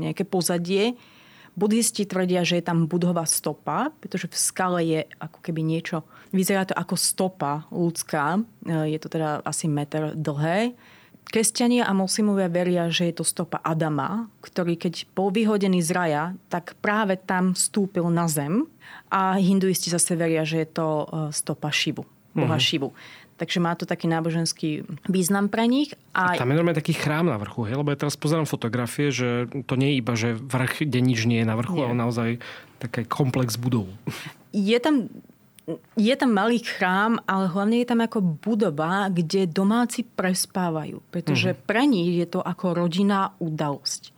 [0.03, 0.99] nejaké pozadie.
[1.59, 6.63] Buddhisti tvrdia, že je tam budhová stopa, pretože v skale je ako keby niečo, vyzerá
[6.63, 10.79] to ako stopa ľudská, e, je to teda asi meter dlhé.
[11.29, 16.25] Kresťania a moslimovia veria, že je to stopa Adama, ktorý keď bol vyhodený z raja,
[16.47, 18.65] tak práve tam vstúpil na zem
[19.11, 22.07] a hinduisti zase veria, že je to e, stopa Šivu
[22.39, 22.63] boha mm-hmm.
[22.63, 22.89] Šivu.
[23.39, 25.95] Takže má to taký náboženský význam pre nich.
[26.11, 26.35] A...
[26.35, 27.79] tam je normálne taký chrám na vrchu, hej?
[27.79, 31.41] lebo ja teraz pozerám fotografie, že to nie je iba, že vrch, kde nič nie
[31.41, 31.85] je na vrchu, nie.
[31.87, 32.29] ale naozaj
[32.83, 33.87] taký komplex budov.
[34.51, 35.07] Je tam
[36.01, 41.05] je tam malý chrám, ale hlavne je tam ako budova, kde domáci prespávajú.
[41.13, 41.59] Pretože mm.
[41.69, 44.17] pre nich je to ako rodinná udalosť.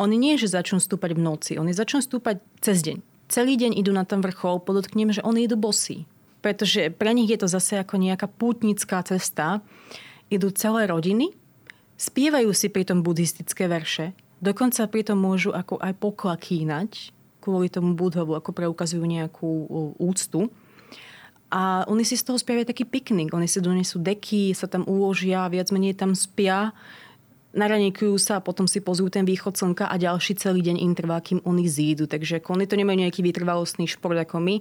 [0.00, 3.04] Oni nie, že začnú stúpať v noci, oni začnú stúpať cez deň.
[3.28, 6.08] Celý deň idú na ten vrchol, podotknem, že oni idú bosí
[6.48, 9.60] pretože pre nich je to zase ako nejaká pútnická cesta.
[10.32, 11.36] Idú celé rodiny,
[12.00, 17.12] spievajú si pritom buddhistické verše, dokonca pritom môžu ako aj poklakínať
[17.44, 19.68] kvôli tomu budhovu, ako preukazujú nejakú
[20.00, 20.48] úctu.
[21.52, 23.32] A oni si z toho spravia taký piknik.
[23.32, 26.72] Oni si donesú deky, sa tam uložia, viac menej tam spia,
[27.56, 31.20] naranekujú sa a potom si pozrú ten východ slnka a ďalší celý deň im trvá,
[31.20, 32.04] kým oni zídu.
[32.04, 34.56] Takže oni to nemajú nejaký vytrvalostný šport ako my,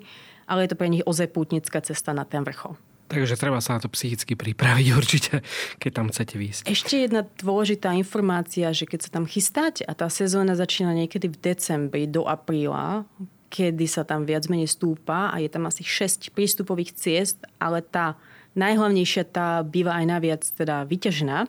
[0.48, 2.80] ale je to pre nich ozaj pútnická cesta na ten vrchol.
[3.08, 5.34] Takže treba sa na to psychicky pripraviť určite,
[5.80, 6.64] keď tam chcete výjsť.
[6.68, 11.38] Ešte jedna dôležitá informácia, že keď sa tam chystáte a tá sezóna začína niekedy v
[11.40, 13.08] decembri do apríla,
[13.48, 18.20] kedy sa tam viac menej stúpa a je tam asi 6 prístupových ciest, ale tá
[18.60, 21.48] najhlavnejšia tá býva aj naviac teda vyťažená,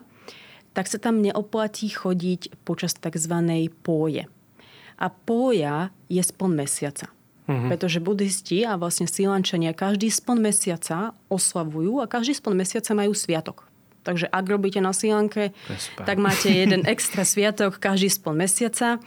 [0.71, 3.35] tak sa tam neoplatí chodiť počas tzv.
[3.83, 4.31] póje.
[4.95, 7.11] A pója je spon mesiaca.
[7.49, 7.69] Mm-hmm.
[7.73, 13.65] Pretože buddhisti a vlastne sílančania každý spon mesiaca oslavujú a každý spon mesiaca majú sviatok.
[14.05, 15.51] Takže ak robíte na sílanke,
[16.05, 19.01] tak máte jeden extra sviatok každý spon mesiaca.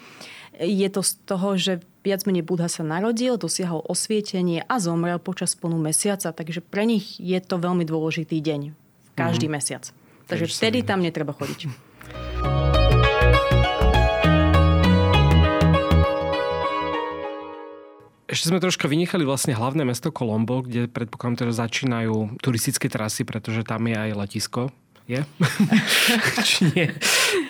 [0.58, 5.54] Je to z toho, že viac menej Budha sa narodil, dosiahol osvietenie a zomrel počas
[5.54, 6.34] plnú mesiaca.
[6.34, 8.74] Takže pre nich je to veľmi dôležitý deň.
[9.14, 9.54] Každý mm-hmm.
[9.54, 9.84] mesiac.
[10.26, 11.91] Takže vtedy tam netreba chodiť.
[18.32, 23.60] Ešte sme troška vynechali vlastne hlavné mesto Kolombo, kde predpokladám teda začínajú turistické trasy, pretože
[23.60, 24.72] tam je aj letisko.
[25.04, 25.20] Je?
[26.48, 26.88] či nie?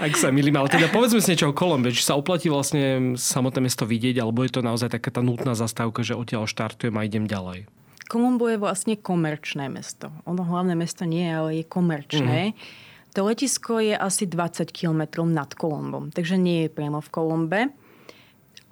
[0.02, 0.58] Ak sa milím.
[0.58, 1.94] Ale teda povedzme si niečo o Kolombe.
[1.94, 6.02] Či sa oplatí vlastne samotné mesto vidieť, alebo je to naozaj taká tá nutná zastávka,
[6.02, 7.70] že odtiaľ štartujem a idem ďalej?
[8.10, 10.10] Kolombo je vlastne komerčné mesto.
[10.26, 12.40] Ono hlavné mesto nie je, ale je komerčné.
[12.50, 13.14] Mm-hmm.
[13.14, 17.60] To letisko je asi 20 km nad Kolombom, takže nie je priamo v Kolombe.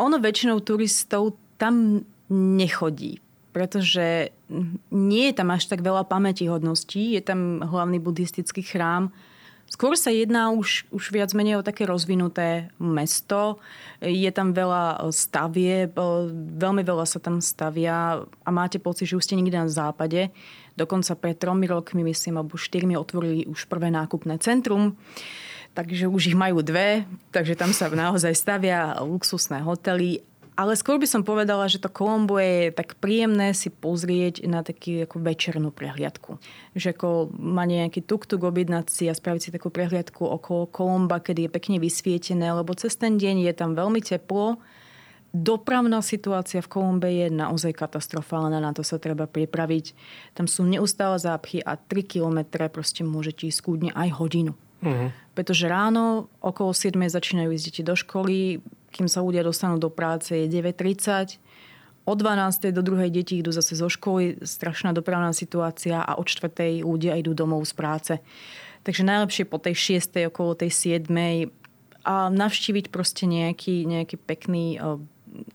[0.00, 3.20] Ono väčšinou turistov tam nechodí,
[3.52, 4.32] pretože
[4.88, 7.12] nie je tam až tak veľa pamätihodností.
[7.12, 9.12] Je tam hlavný buddhistický chrám.
[9.70, 13.62] Skôr sa jedná už, už viac menej o také rozvinuté mesto.
[14.02, 15.86] Je tam veľa stavie,
[16.58, 20.34] veľmi veľa sa tam stavia a máte pocit, že už ste nikde na západe.
[20.74, 24.98] Dokonca pred tromi rokmi, myslím, alebo štyrmi otvorili už prvé nákupné centrum.
[25.70, 30.18] Takže už ich majú dve, takže tam sa naozaj stavia luxusné hotely
[30.60, 35.08] Ale skôr by som povedala, že to Kolombo je tak príjemné si pozrieť na takú
[35.08, 36.36] ako večernú prehliadku.
[36.76, 41.48] Že ako má nejaký tuk-tuk objednať si a spraviť si takú prehliadku okolo Kolomba, kedy
[41.48, 44.60] je pekne vysvietené, lebo cez ten deň je tam veľmi teplo.
[45.32, 49.96] Dopravná situácia v Kolombe je naozaj katastrofálna, na to sa treba pripraviť.
[50.36, 54.52] Tam sú neustále zápchy a 3 kilometre proste môžete ísť kúdne aj hodinu.
[54.84, 55.08] Uh-huh.
[55.32, 60.34] Pretože ráno okolo 7 začínajú ísť deti do školy, kým sa ľudia dostanú do práce,
[60.34, 61.38] je 9.30.
[62.08, 62.74] O 12.
[62.74, 66.82] do druhej deti idú zase zo školy, strašná dopravná situácia a od 4.
[66.82, 68.14] ľudia idú domov z práce.
[68.82, 70.32] Takže najlepšie po tej 6.
[70.32, 71.06] okolo tej 7.
[72.02, 74.96] a navštíviť proste nejaký, nejaký pekný uh,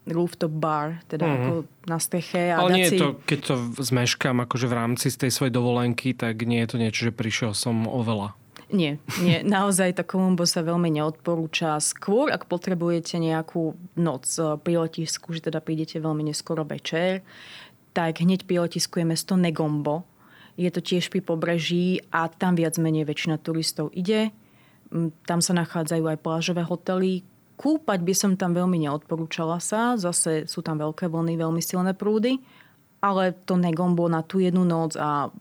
[0.06, 1.41] rooftop bar, teda mm-hmm.
[1.41, 1.52] ako
[1.89, 2.54] na streche.
[2.54, 2.95] A Ale nie si...
[2.95, 6.69] je to, keď to zmeškám akože v rámci z tej svojej dovolenky, tak nie je
[6.69, 8.38] to niečo, že prišiel som oveľa.
[8.76, 9.40] Nie, nie.
[9.48, 11.80] Naozaj to Kolumbo sa veľmi neodporúča.
[11.80, 17.24] Skôr, ak potrebujete nejakú noc eh, pri letisku, že teda prídete veľmi neskoro večer,
[17.96, 20.04] tak hneď pri letisku je mesto Negombo.
[20.60, 24.36] Je to tiež pri pobreží a tam viac menej väčšina turistov ide.
[24.92, 27.24] Mm, tam sa nachádzajú aj plážové hotely.
[27.56, 29.96] Kúpať by som tam veľmi neodporúčala sa.
[29.96, 32.44] Zase sú tam veľké vlny, veľmi silné prúdy.
[33.00, 35.32] Ale to Negombo na tú jednu noc a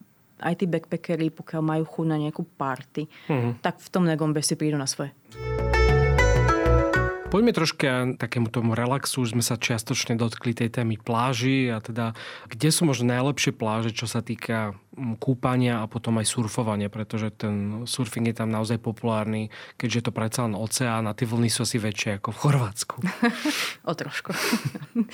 [0.44, 3.56] aj tí backpackery, pokiaľ majú chuť na nejakú party, uh-huh.
[3.64, 5.16] tak v tom Negombe si prídu na svoje.
[7.34, 12.14] Poďme troška takému tomu relaxu, už sme sa čiastočne dotkli tej témy pláži a teda
[12.46, 17.34] kde sú možno najlepšie pláže, čo sa týka mm, kúpania a potom aj surfovania, pretože
[17.34, 21.50] ten surfing je tam naozaj populárny, keďže je to predsa len oceán a tie vlny
[21.50, 22.96] sú asi väčšie ako v Chorvátsku.
[23.90, 24.30] o trošku.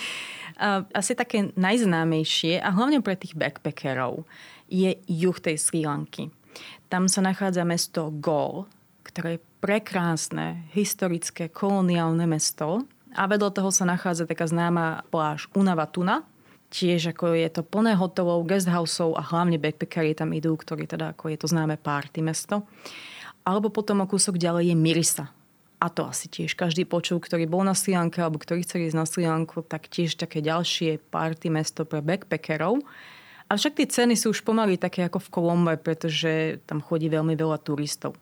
[1.00, 4.28] asi také najznámejšie a hlavne pre tých backpackerov
[4.70, 6.30] je juh tej Sri Lanky.
[6.86, 8.70] Tam sa nachádza mesto Gol,
[9.02, 12.86] ktoré je prekrásne, historické, koloniálne mesto.
[13.18, 16.22] A vedľa toho sa nachádza taká známa pláž Unavatuna,
[16.70, 21.34] tiež ako je to plné hotelov, guesthouseov a hlavne backpackeri tam idú, ktorí teda ako
[21.34, 22.62] je to známe party mesto.
[23.42, 25.26] Alebo potom o kúsok ďalej je Mirisa.
[25.80, 28.98] A to asi tiež každý počul, ktorý bol na Sri Lanke alebo ktorý chce ísť
[29.00, 32.84] na Sri Lanku, tak tiež také ďalšie party mesto pre backpackerov.
[33.50, 37.34] A však tie ceny sú už pomaly také ako v Kolombe, pretože tam chodí veľmi
[37.34, 38.14] veľa turistov.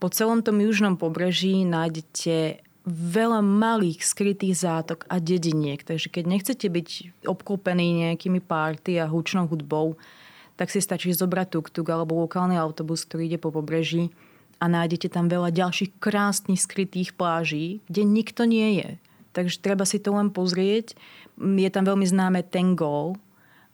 [0.00, 5.82] Po celom tom južnom pobreží nájdete veľa malých skrytých zátok a dediniek.
[5.84, 6.88] Takže keď nechcete byť
[7.28, 10.00] obklopený nejakými párty a húčnou hudbou,
[10.56, 14.08] tak si stačí zobrať tuk-tuk alebo lokálny autobus, ktorý ide po pobreží
[14.56, 18.88] a nájdete tam veľa ďalších krásnych skrytých pláží, kde nikto nie je.
[19.36, 20.96] Takže treba si to len pozrieť.
[21.36, 23.20] Je tam veľmi známe Tengol,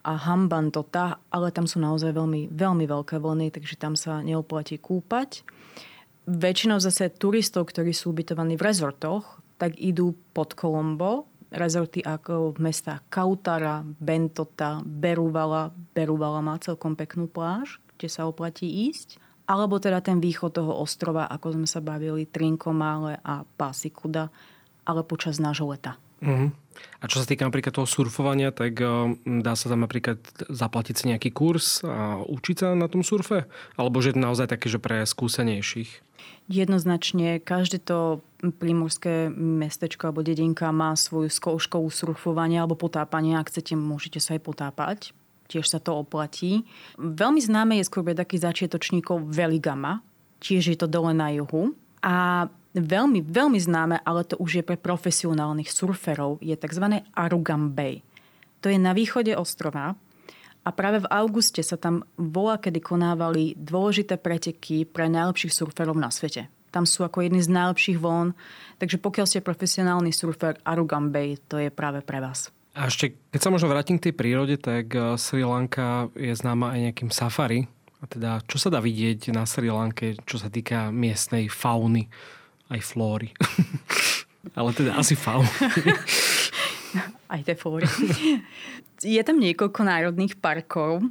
[0.03, 5.47] a Hambantota, ale tam sú naozaj veľmi, veľmi veľké vlny, takže tam sa neoplatí kúpať.
[6.27, 12.59] Väčšinou zase turistov, ktorí sú ubytovaní v rezortoch, tak idú pod Kolombo, rezorty ako v
[12.71, 15.71] mestách Kautara, Bentota, Beruvala.
[15.95, 19.21] Beruvala má celkom peknú pláž, kde sa oplatí ísť.
[19.47, 24.31] Alebo teda ten východ toho ostrova, ako sme sa bavili, Trinkomále a Pasikuda,
[24.87, 25.99] ale počas nášho leta.
[26.23, 26.55] Uh-huh.
[27.03, 28.79] A čo sa týka napríklad toho surfovania, tak
[29.27, 33.45] dá sa tam napríklad zaplatiť si nejaký kurz a učiť sa na tom surfe?
[33.77, 35.91] Alebo že je naozaj také, že pre skúsenejších?
[36.47, 38.23] Jednoznačne každé to
[38.63, 43.43] prímorské mestečko alebo dedinka má svoju školu surfovania alebo potápania.
[43.43, 44.99] Ak chcete, môžete sa aj potápať.
[45.51, 46.65] Tiež sa to oplatí.
[46.97, 50.01] Veľmi známe je skôr taký začiatočníkov Veligama.
[50.41, 51.75] Tiež je to dole na juhu.
[52.03, 52.47] A
[52.81, 57.05] veľmi, veľmi známe, ale to už je pre profesionálnych surferov, je tzv.
[57.13, 58.01] Arugam Bay.
[58.65, 59.99] To je na východe ostrova
[60.63, 66.09] a práve v auguste sa tam bola, kedy konávali dôležité preteky pre najlepších surferov na
[66.09, 66.47] svete.
[66.73, 68.33] Tam sú ako jedni z najlepších von,
[68.81, 72.49] takže pokiaľ ste profesionálny surfer, Arugam Bay to je práve pre vás.
[72.73, 76.73] A ešte, keď sa možno vrátim k tej prírode, tak eh, Sri Lanka je známa
[76.73, 77.69] aj nejakým safari.
[78.03, 82.09] A teda, čo sa dá vidieť na Sri Lanke, čo sa týka miestnej fauny?
[82.73, 83.29] Aj flóry.
[84.59, 85.47] Ale teda asi faun.
[87.33, 87.87] aj tie flóry.
[89.05, 91.05] Je tam niekoľko národných parkov.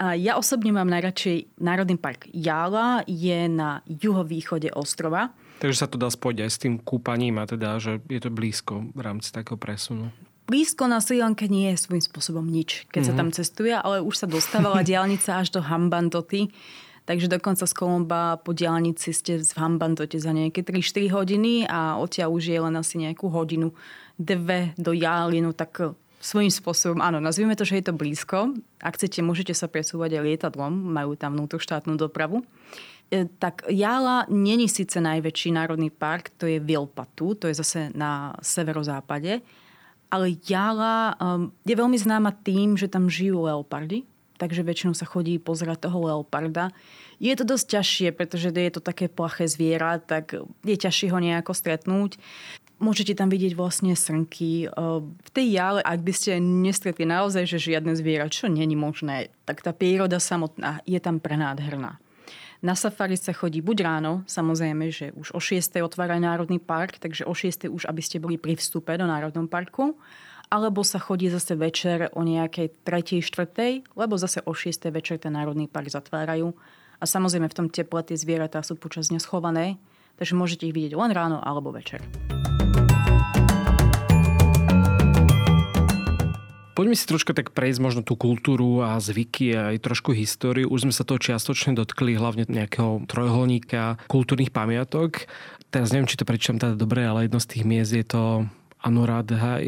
[0.00, 5.36] A ja osobne mám najradšej Národný park Jala, je na juhovýchode ostrova.
[5.60, 8.88] Takže sa to dá spojiť aj s tým kúpaním a teda, že je to blízko
[8.96, 10.08] v rámci takého presunu.
[10.48, 13.04] Blízko na Sri Lanke nie je svojím spôsobom nič, keď mm-hmm.
[13.04, 13.20] sa mhm.
[13.20, 16.48] tam cestuje, ale už sa dostávala diálnica až do Hambantoty
[17.08, 22.36] Takže dokonca z Kolomba po diálnici ste v Hambantote za nejaké 3-4 hodiny a odtiaľ
[22.36, 23.74] už je len asi nejakú hodinu,
[24.20, 28.52] dve do Jálinu, tak eh, svojím spôsobom, áno, nazvime to, že je to blízko.
[28.84, 32.44] Ak chcete, môžete sa presúvať aj lietadlom, majú tam vnútroštátnu dopravu.
[33.08, 38.36] E, tak Jála není síce najväčší národný park, to je Vilpatu, to je zase na
[38.44, 39.40] severozápade,
[40.10, 44.02] Ale Jala um, je veľmi známa tým, že tam žijú leopardy,
[44.40, 46.72] takže väčšinou sa chodí pozerať toho leoparda.
[47.20, 50.32] Je to dosť ťažšie, pretože je to také plaché zviera, tak
[50.64, 52.16] je ťažšie ho nejako stretnúť.
[52.80, 54.72] Môžete tam vidieť vlastne srnky.
[55.12, 59.60] V tej jale, ak by ste nestretli naozaj, že žiadne zviera, čo není možné, tak
[59.60, 62.00] tá príroda samotná je tam prenádherná.
[62.60, 65.80] Na safari sa chodí buď ráno, samozrejme, že už o 6.
[65.80, 67.68] otvára Národný park, takže o 6.
[67.72, 69.96] už, aby ste boli pri vstupe do Národnom parku,
[70.50, 73.22] alebo sa chodí zase večer o nejakej 3.
[73.22, 73.86] 4.
[73.94, 74.90] lebo zase o 6.
[74.90, 76.58] večer ten Národný park zatvárajú.
[77.00, 79.78] A samozrejme v tom teple tie zvieratá sú počas dňa schované,
[80.18, 82.02] takže môžete ich vidieť len ráno alebo večer.
[86.74, 90.66] Poďme si troška tak prejsť možno tú kultúru a zvyky a aj trošku históriu.
[90.66, 95.28] Už sme sa toho čiastočne dotkli, hlavne nejakého trojholníka kultúrnych pamiatok.
[95.68, 98.48] Teraz neviem, či to prečítam teda dobre, ale jedno z tých miest je to
[98.80, 99.60] Anuradha.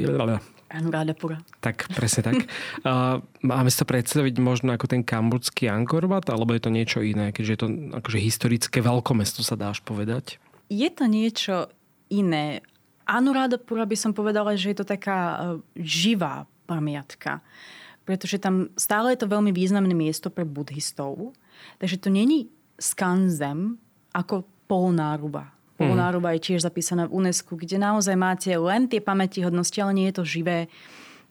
[0.72, 1.44] Anuradhapura.
[1.60, 2.36] Tak, presne tak.
[3.44, 7.30] máme si to predstaviť možno ako ten kambodský Angkor Wat, alebo je to niečo iné,
[7.30, 7.68] keďže je to
[8.00, 10.40] akože historické veľkomesto, sa dá až povedať?
[10.72, 11.68] Je to niečo
[12.08, 12.64] iné.
[13.04, 15.36] Anuradhapura by som povedala, že je to taká e,
[15.76, 17.44] živá pamiatka.
[18.08, 21.36] Pretože tam stále je to veľmi významné miesto pre buddhistov.
[21.78, 22.48] Takže to není
[22.80, 23.78] skanzem
[24.16, 25.52] ako polnáruba.
[25.88, 30.16] Polnáruba je tiež zapísaná v UNESCO, kde naozaj máte len tie pamätihodnosti, ale nie je
[30.20, 30.70] to živé.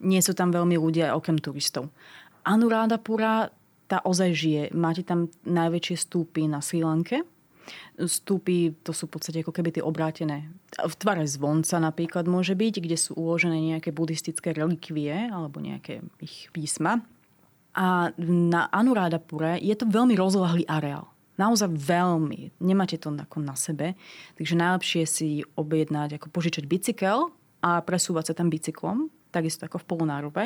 [0.01, 1.93] Nie sú tam veľmi ľudia, okrem turistov.
[2.43, 3.53] Anuradhapura,
[3.85, 4.63] tá ozaj žije.
[4.73, 7.21] Máte tam najväčšie stúpy na Sri Lanke,
[8.07, 10.49] stúpy, to sú v podstate ako keby tie obrátené.
[10.73, 16.49] V tvare zvonca napríklad môže byť, kde sú uložené nejaké buddhistické relikvie alebo nejaké ich
[16.55, 17.03] písma.
[17.71, 21.07] A na Anuradapure je to veľmi rozlahlý areál.
[21.39, 22.51] Naozaj veľmi.
[22.59, 23.95] Nemáte to ako na sebe.
[24.35, 27.31] Takže najlepšie si objednať, ako požičať bicykel
[27.63, 30.43] a presúvať sa tam bicyklom, takisto ako v Polonárove.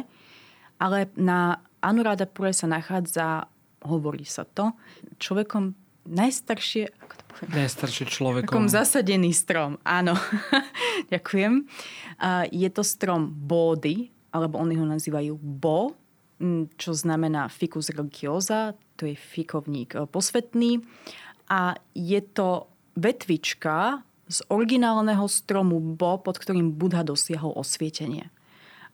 [0.77, 3.47] Ale na Anuradapure sa nachádza,
[3.85, 4.75] hovorí sa to,
[5.17, 5.73] človekom
[6.05, 7.49] najstaršie, ako to poviem?
[7.65, 8.49] Najstaršie človekom.
[8.49, 10.13] Takom zasadený strom, áno.
[11.13, 11.65] Ďakujem.
[12.53, 15.97] Je to strom bódy, alebo oni ho nazývajú bo,
[16.75, 20.83] čo znamená ficus religiosa, to je fikovník e, posvetný.
[21.51, 28.33] A je to vetvička z originálneho stromu bo, pod ktorým Budha dosiahol osvietenie.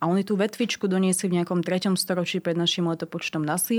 [0.02, 1.94] A oni tú vetvičku doniesli v nejakom 3.
[1.94, 3.78] storočí pred našim letopočtom na Sri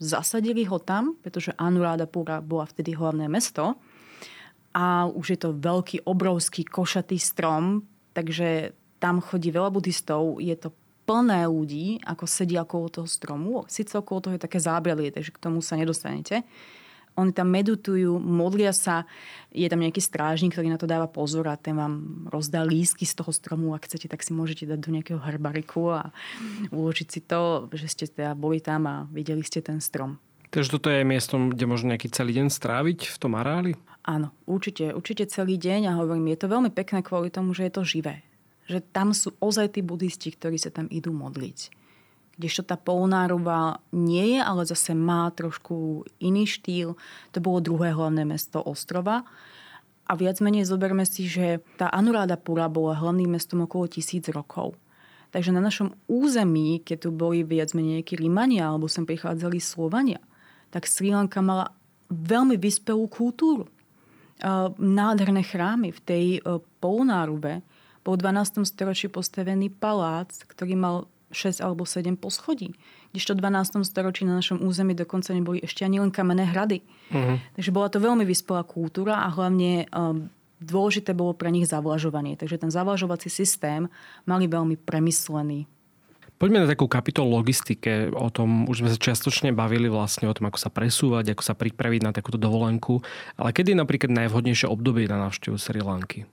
[0.00, 3.76] zasadili ho tam, pretože Anuradhapura bola vtedy hlavné mesto.
[4.72, 7.84] A už je to veľký, obrovský, košatý strom,
[8.16, 10.72] takže tam chodí veľa buddhistov, je to
[11.10, 13.66] plné ľudí, ako sedia okolo toho stromu.
[13.66, 16.46] Sice okolo toho je také zábrelie, takže k tomu sa nedostanete.
[17.18, 19.02] Oni tam meditujú, modlia sa,
[19.50, 23.18] je tam nejaký strážnik, ktorý na to dáva pozor a ten vám rozdá lísky z
[23.18, 23.74] toho stromu.
[23.74, 26.14] Ak chcete, tak si môžete dať do nejakého herbariku a
[26.70, 30.22] uložiť si to, že ste teda boli tam a videli ste ten strom.
[30.54, 33.74] Takže toto je miestom, kde možno nejaký celý deň stráviť v tom areáli?
[34.06, 37.74] Áno, určite, určite celý deň a hovorím, je to veľmi pekné kvôli tomu, že je
[37.74, 38.22] to živé.
[38.70, 41.80] Že tam sú ozaj tí buddhisti, ktorí sa tam idú modliť
[42.40, 46.96] kdežto tá Polnárova nie je, ale zase má trošku iný štýl.
[47.36, 49.28] To bolo druhé hlavné mesto ostrova.
[50.08, 51.92] A viac menej zoberme si, že tá
[52.40, 54.72] Pura bola hlavným mestom okolo tisíc rokov.
[55.30, 60.18] Takže na našom území, keď tu boli viac menej nejakí Rímania alebo sem prichádzali Slovania,
[60.72, 61.70] tak Sri Lanka mala
[62.10, 63.70] veľmi vyspelú kultúru.
[64.80, 67.60] Nádherné chrámy v tej e, Polnárube
[68.04, 68.64] bol v 12.
[68.64, 70.96] storočí postavený palác, ktorý mal
[71.30, 72.74] 6 alebo 7 poschodí.
[73.14, 73.86] Kdežto v 12.
[73.86, 76.82] storočí na našom území dokonca neboli ešte ani len kamenné hrady.
[77.10, 77.38] Uh-huh.
[77.58, 80.26] Takže bola to veľmi vyspelá kultúra a hlavne um,
[80.58, 82.34] dôležité bolo pre nich zavlažovanie.
[82.34, 83.86] Takže ten zavlažovací systém
[84.26, 85.70] mali veľmi premyslený.
[86.40, 88.08] Poďme na takú kapitolu logistike.
[88.16, 91.52] O tom už sme sa čiastočne bavili vlastne o tom, ako sa presúvať, ako sa
[91.52, 93.04] pripraviť na takúto dovolenku.
[93.36, 96.24] Ale kedy je napríklad najvhodnejšie obdobie na návštevu Sri Lanky?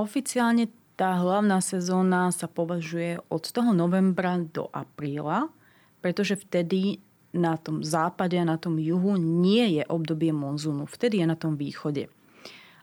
[0.00, 5.52] Oficiálne tá hlavná sezóna sa považuje od toho novembra do apríla,
[6.00, 7.04] pretože vtedy
[7.36, 10.88] na tom západe a na tom juhu nie je obdobie monzúnu.
[10.88, 12.08] Vtedy je na tom východe.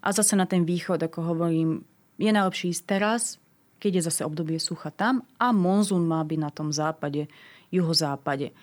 [0.06, 1.82] A zase na ten východ, ako hovorím,
[2.22, 3.42] je najlepší ísť teraz,
[3.82, 7.26] keď je zase obdobie sucha tam a monzún má byť na tom západe,
[7.74, 8.54] juhozápade.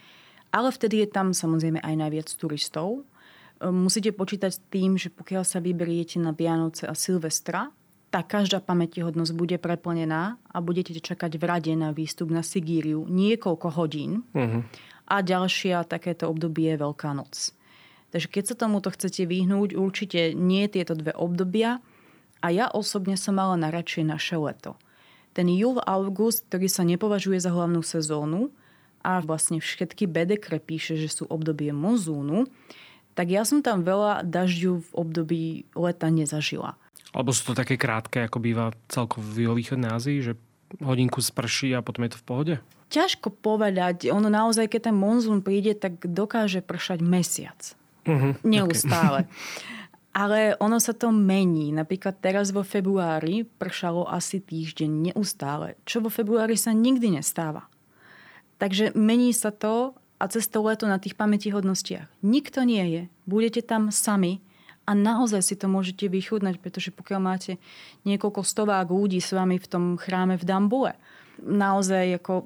[0.54, 3.02] Ale vtedy je tam samozrejme aj najviac turistov.
[3.58, 7.74] Musíte počítať s tým, že pokiaľ sa vyberiete na Vianoce a Silvestra,
[8.14, 13.74] tá každá pamätihodnosť bude preplnená a budete čakať v rade na výstup na Sigíriu niekoľko
[13.74, 14.22] hodín.
[14.30, 14.62] Uh-huh.
[15.10, 17.50] A ďalšia takéto obdobie je Veľká noc.
[18.14, 21.82] Takže keď sa tomuto chcete vyhnúť, určite nie tieto dve obdobia.
[22.38, 24.78] A ja osobne som mala na radšej naše leto.
[25.34, 28.54] ten júl, august, ktorý sa nepovažuje za hlavnú sezónu
[29.02, 32.46] a vlastne všetky bedekre píše, že sú obdobie monzúnu,
[33.18, 35.42] tak ja som tam veľa dažďu v období
[35.74, 36.78] leta nezažila.
[37.14, 40.32] Alebo sú to také krátke, ako býva celkovo v východnej Ázii, že
[40.82, 42.54] hodinku sprší a potom je to v pohode?
[42.90, 44.10] Ťažko povedať.
[44.10, 47.58] Ono naozaj, keď ten monzún príde, tak dokáže pršať mesiac.
[48.04, 49.24] Uh-huh, Neustále.
[49.24, 49.72] Okay.
[50.14, 51.74] Ale ono sa to mení.
[51.74, 57.66] Napríklad teraz vo februári pršalo asi týždeň neustále, čo vo februári sa nikdy nestáva.
[58.62, 62.06] Takže mení sa to a cez to leto na tých pamätihodnostiach.
[62.22, 63.02] Nikto nie je.
[63.26, 64.38] Budete tam sami
[64.84, 67.52] a naozaj si to môžete vychudnať, pretože pokiaľ máte
[68.04, 70.92] niekoľko stovák ľudí s vami v tom chráme v Dambule,
[71.40, 72.44] naozaj ako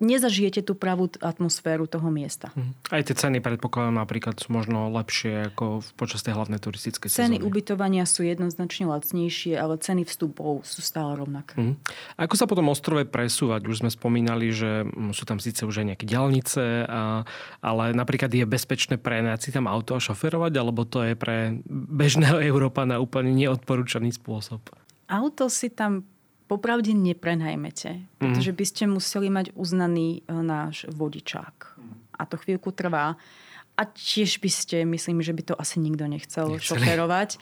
[0.00, 2.50] nezažijete tú pravú atmosféru toho miesta.
[2.56, 2.72] Mhm.
[2.88, 7.46] Aj tie ceny, predpokladám, napríklad sú možno lepšie ako počas tej hlavnej turistickej Ceny sezóny.
[7.46, 11.54] ubytovania sú jednoznačne lacnejšie, ale ceny vstupov sú stále rovnaké.
[11.60, 11.76] Mm.
[12.16, 13.68] Ako sa potom ostrove presúvať?
[13.68, 17.22] Už sme spomínali, že sú tam síce už aj nejaké diálnice, a,
[17.60, 22.40] ale napríklad je bezpečné prenajať si tam auto a šoferovať, alebo to je pre bežného
[22.50, 24.64] Európa na úplne neodporúčaný spôsob?
[25.10, 26.06] Auto si tam
[26.50, 28.18] popravde neprenajmete, mhm.
[28.18, 31.78] pretože by ste museli mať uznaný e, náš vodičák.
[32.18, 33.14] A to chvíľku trvá.
[33.78, 36.66] A tiež by ste, myslím, že by to asi nikto nechcel Nechceli.
[36.66, 37.38] šoferovať.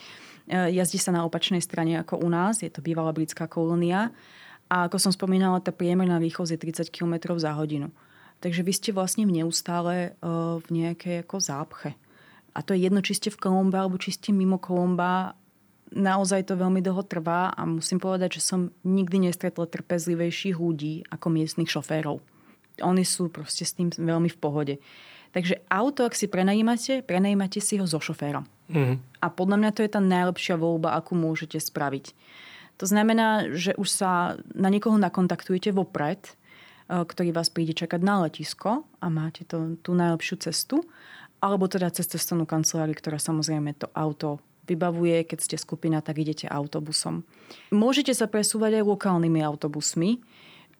[0.46, 4.12] E, jazdí sa na opačnej strane ako u nás, je to bývalá britská kolónia.
[4.68, 7.88] A ako som spomínala, tá priemerná výchoz je 30 km za hodinu.
[8.44, 10.28] Takže vy ste vlastne neustále e,
[10.60, 11.90] v nejakej ako zápche.
[12.52, 15.32] A to je jedno, či ste v Kolombe alebo či ste mimo Kolomba
[15.92, 21.26] naozaj to veľmi dlho trvá a musím povedať, že som nikdy nestretla trpezlivejších ľudí ako
[21.32, 22.20] miestnych šoférov.
[22.84, 24.74] Oni sú proste s tým veľmi v pohode.
[25.32, 28.48] Takže auto, ak si prenajímate, prenajímate si ho so šoférom.
[28.72, 28.96] Mm-hmm.
[29.20, 32.16] A podľa mňa to je tá najlepšia voľba, akú môžete spraviť.
[32.78, 36.32] To znamená, že už sa na niekoho nakontaktujete vopred, e,
[37.02, 40.86] ktorý vás príde čakať na letisko a máte to, tú najlepšiu cestu,
[41.42, 44.38] alebo teda cez cestovnú kanceláriu, ktorá samozrejme to auto
[44.68, 45.24] vybavuje.
[45.24, 47.24] Keď ste skupina, tak idete autobusom.
[47.72, 50.20] Môžete sa presúvať aj lokálnymi autobusmi.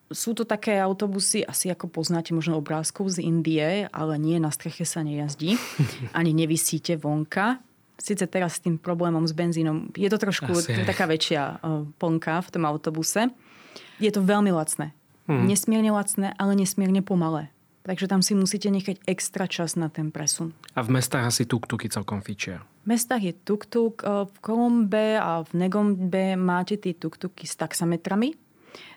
[0.09, 4.89] Sú to také autobusy, asi ako poznáte možno obrázkov z Indie, ale nie, na streche
[4.89, 5.61] sa nejazdí.
[6.19, 7.61] Ani nevysíte vonka.
[7.99, 10.87] Sice teraz s tým problémom s benzínom je to trošku Asi.
[10.87, 13.29] taká väčšia uh, plnka v tom autobuse.
[13.99, 14.95] Je to veľmi lacné.
[15.29, 15.45] Hmm.
[15.45, 17.53] Nesmierne lacné, ale nesmierne pomalé.
[17.89, 20.53] Takže tam si musíte nechať extra čas na ten presun.
[20.77, 22.61] A v mestách asi tuk-tuky celkom fičia.
[22.89, 24.01] Mestách je tuk-tuk.
[24.01, 28.33] E, v Kolombe a v Negombe máte tie tuk-tuky s taxametrami.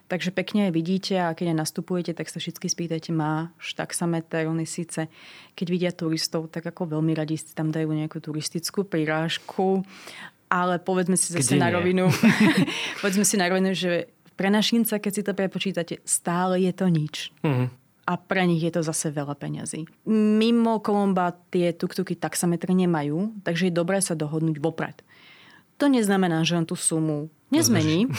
[0.07, 4.47] Takže pekne aj vidíte a keď aj nastupujete, tak sa vždy spýtajte, máš taxameter.
[4.47, 5.07] Oni síce,
[5.55, 9.83] keď vidia turistov, tak ako veľmi radi si tam dajú nejakú turistickú prirážku.
[10.51, 12.11] Ale povedzme si zase Kde na rovinu,
[12.99, 17.31] povedzme si na rovinu, že pre našinca, keď si to prepočítate, stále je to nič.
[17.43, 17.71] Uh-huh
[18.11, 19.87] a pre nich je to zase veľa peňazí.
[20.11, 24.99] Mimo Kolomba tie tuktuky taxametre nemajú, takže je dobré sa dohodnúť vopred.
[25.79, 28.11] To neznamená, že on tú sumu nezmení,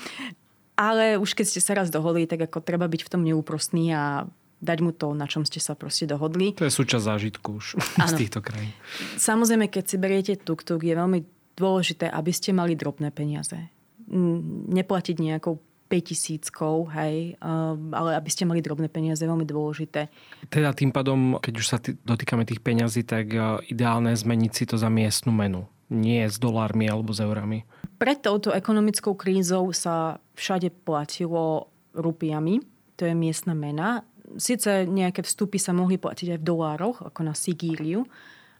[0.88, 4.24] ale už keď ste sa raz dohodli, tak ako treba byť v tom neúprostný a
[4.64, 6.56] dať mu to, na čom ste sa proste dohodli.
[6.56, 7.76] To je súčasť zážitku už
[8.10, 8.72] z týchto krajín.
[9.20, 11.20] Samozrejme, keď si beriete tuk-tuk, je veľmi
[11.52, 13.60] dôležité, aby ste mali drobné peniaze.
[14.72, 16.52] Neplatiť nejakou 5000,
[16.92, 20.12] hej, ehm, ale aby ste mali drobné peniaze, je veľmi dôležité.
[20.52, 23.40] Teda tým pádom, keď už sa t- dotýkame tých peňazí, tak e,
[23.72, 25.64] ideálne je zmeniť si to za miestnu menu.
[25.88, 27.64] Nie s dolármi alebo s eurami.
[27.96, 32.60] Pred touto ekonomickou krízou sa všade platilo rupiami,
[33.00, 34.04] to je miestna mena.
[34.36, 38.04] Sice nejaké vstupy sa mohli platiť aj v dolároch, ako na Sigíriu,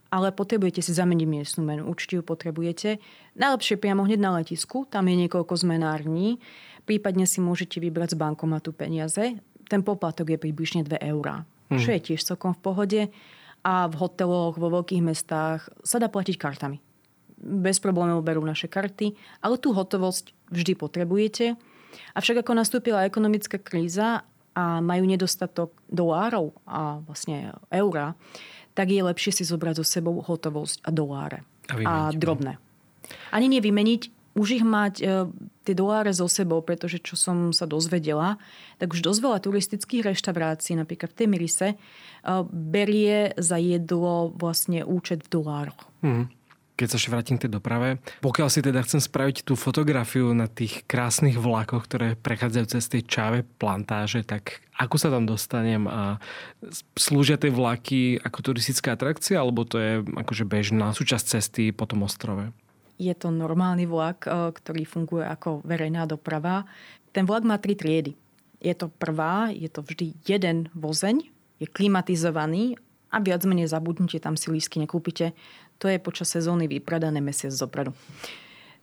[0.09, 1.85] ale potrebujete si zameniť miestnu menu.
[1.85, 2.97] Určite ju potrebujete.
[3.37, 6.41] Najlepšie priamo hneď na letisku, tam je niekoľko zmenární.
[6.89, 9.37] Prípadne si môžete vybrať z bankomatu peniaze.
[9.69, 11.77] Ten poplatok je približne 2 eurá, hmm.
[11.77, 13.01] čo je tiež celkom v pohode.
[13.61, 16.81] A v hoteloch, vo veľkých mestách sa dá platiť kartami.
[17.37, 19.13] Bez problémov berú naše karty,
[19.45, 21.61] ale tú hotovosť vždy potrebujete.
[22.17, 24.25] Avšak ako nastúpila ekonomická kríza
[24.57, 28.17] a majú nedostatok dolárov a vlastne eura,
[28.73, 31.45] tak je lepšie si zobrať so sebou hotovosť a doláre.
[31.69, 32.17] A, vymeniť, a no.
[32.17, 32.53] drobné.
[33.29, 34.03] Ani nevymeniť,
[34.39, 35.05] už ich mať e,
[35.69, 38.41] tie doláre so sebou, pretože čo som sa dozvedela,
[38.81, 41.77] tak už dosť veľa turistických reštaurácií, napríklad v Temirise, e,
[42.49, 45.85] berie za jedlo vlastne účet v dolároch.
[46.01, 46.33] Hmm
[46.79, 47.99] keď sa vrátim k tej doprave.
[48.23, 53.03] Pokiaľ si teda chcem spraviť tú fotografiu na tých krásnych vlakoch, ktoré prechádzajú cez tie
[53.03, 56.23] čáve plantáže, tak ako sa tam dostanem a
[56.95, 62.07] slúžia tie vlaky ako turistická atrakcia, alebo to je akože bežná súčasť cesty po tom
[62.07, 62.55] ostrove?
[62.99, 66.67] Je to normálny vlak, e, ktorý funguje ako verejná doprava.
[67.15, 68.19] Ten vlak má tri triedy.
[68.59, 71.23] Je to prvá, je to vždy jeden vozeň,
[71.63, 72.75] je klimatizovaný
[73.15, 75.33] a viac menej zabudnite, tam si lísky nekúpite.
[75.79, 77.95] To je počas sezóny vypredané mesiac zopredu.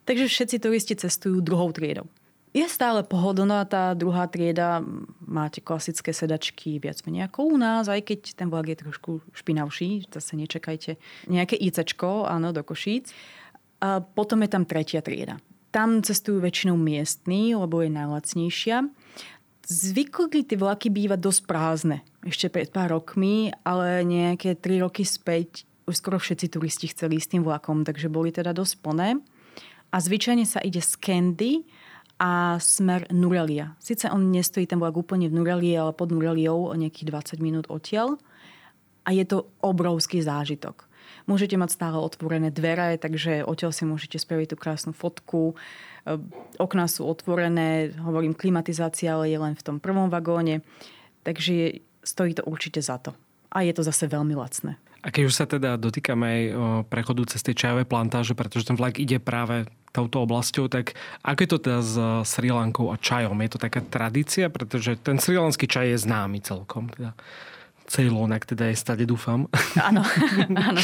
[0.07, 2.07] Takže všetci turisti cestujú druhou triedou.
[2.55, 4.79] Je stále pohodlná tá druhá trieda,
[5.19, 10.07] máte klasické sedačky viac menej ako u nás, aj keď ten vlak je trošku špinavší,
[10.07, 10.95] zase nečakajte
[11.27, 13.11] nejaké ICčko, áno, do Košíc.
[13.83, 15.39] A potom je tam tretia trieda.
[15.71, 18.87] Tam cestujú väčšinou miestni, lebo je najlacnejšia.
[19.65, 25.65] Zvykli tie vlaky bývať dosť prázdne ešte pred pár rokmi, ale nejaké tri roky späť
[25.85, 29.21] už skoro všetci turisti chceli ísť tým vlakom, takže boli teda dosť plné.
[29.93, 31.53] A zvyčajne sa ide z Candy
[32.17, 33.77] a smer Nurelia.
[33.77, 37.65] Sice on nestojí ten vlak úplne v Nurelii, ale pod Nureliou o nejakých 20 minút
[37.69, 38.17] odtiaľ.
[39.05, 40.89] A je to obrovský zážitok.
[41.25, 45.53] Môžete mať stále otvorené dvere, takže odtiaľ si môžete spraviť tú krásnu fotku.
[46.05, 46.19] E,
[46.61, 50.61] okná sú otvorené, hovorím klimatizácia, ale je len v tom prvom vagóne.
[51.25, 53.17] Takže stojí to určite za to.
[53.49, 54.77] A je to zase veľmi lacné.
[55.05, 56.41] A keď už sa teda dotýkame aj
[56.89, 61.49] prechodu cez tie čajové plantáže, pretože ten vlak ide práve touto oblasťou, tak ako je
[61.49, 61.93] to teda s
[62.25, 63.37] Sri Lankou a čajom?
[63.39, 64.49] Je to taká tradícia?
[64.49, 66.89] Pretože ten srilanský čaj je známy celkom.
[66.89, 67.13] Teda.
[67.85, 69.45] Ceylon, ak teda je stade, dúfam.
[69.87, 70.01] Áno,
[70.69, 70.81] áno.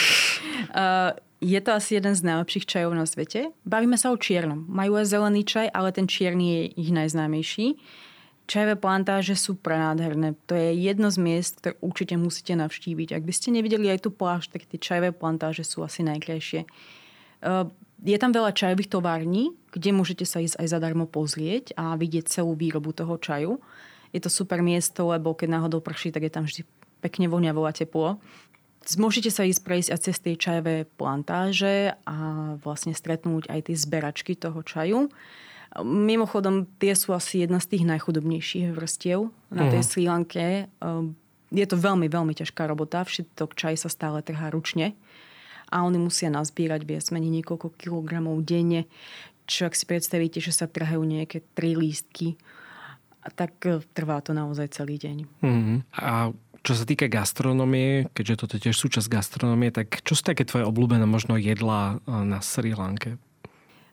[0.71, 3.49] Uh, je to asi jeden z najlepších čajov na svete.
[3.65, 4.69] Bavíme sa o čiernom.
[4.69, 7.81] Majú aj zelený čaj, ale ten čierny je ich najznámejší.
[8.45, 10.37] Čajové plantáže sú prenádherné.
[10.45, 13.17] To je jedno z miest, ktoré určite musíte navštíviť.
[13.17, 16.69] Ak by ste nevideli aj tú pláž, tak tie čajové plantáže sú asi najkrajšie.
[17.41, 17.65] Uh,
[18.01, 22.57] je tam veľa čajových tovární, kde môžete sa ísť aj zadarmo pozrieť a vidieť celú
[22.57, 23.61] výrobu toho čaju.
[24.13, 26.61] Je to super miesto, lebo keď náhodou prší, tak je tam vždy
[27.01, 28.21] pekne voňavo a teplo.
[28.97, 32.17] Môžete sa ísť prejsť aj cez tie čajové plantáže a
[32.57, 35.13] vlastne stretnúť aj tie zberačky toho čaju.
[35.85, 39.87] Mimochodom, tie sú asi jedna z tých najchudobnejších vrstiev na tej mhm.
[39.87, 40.47] Sri Lanke.
[40.81, 41.13] Ehm,
[41.51, 43.05] je to veľmi, veľmi ťažká robota.
[43.05, 44.97] Všetok čaj sa stále trhá ručne
[45.71, 48.85] a oni musia nazbierať viac menej niekoľko kilogramov denne.
[49.47, 52.35] Čo ak si predstavíte, že sa trhajú nejaké tri lístky,
[53.35, 55.17] tak e, trvá to naozaj celý deň.
[55.43, 55.77] Mm-hmm.
[56.03, 60.45] A čo sa týka gastronomie, keďže toto je tiež súčasť gastronomie, tak čo sú také
[60.45, 63.17] tvoje obľúbené možno jedlá e, na Sri Lanke?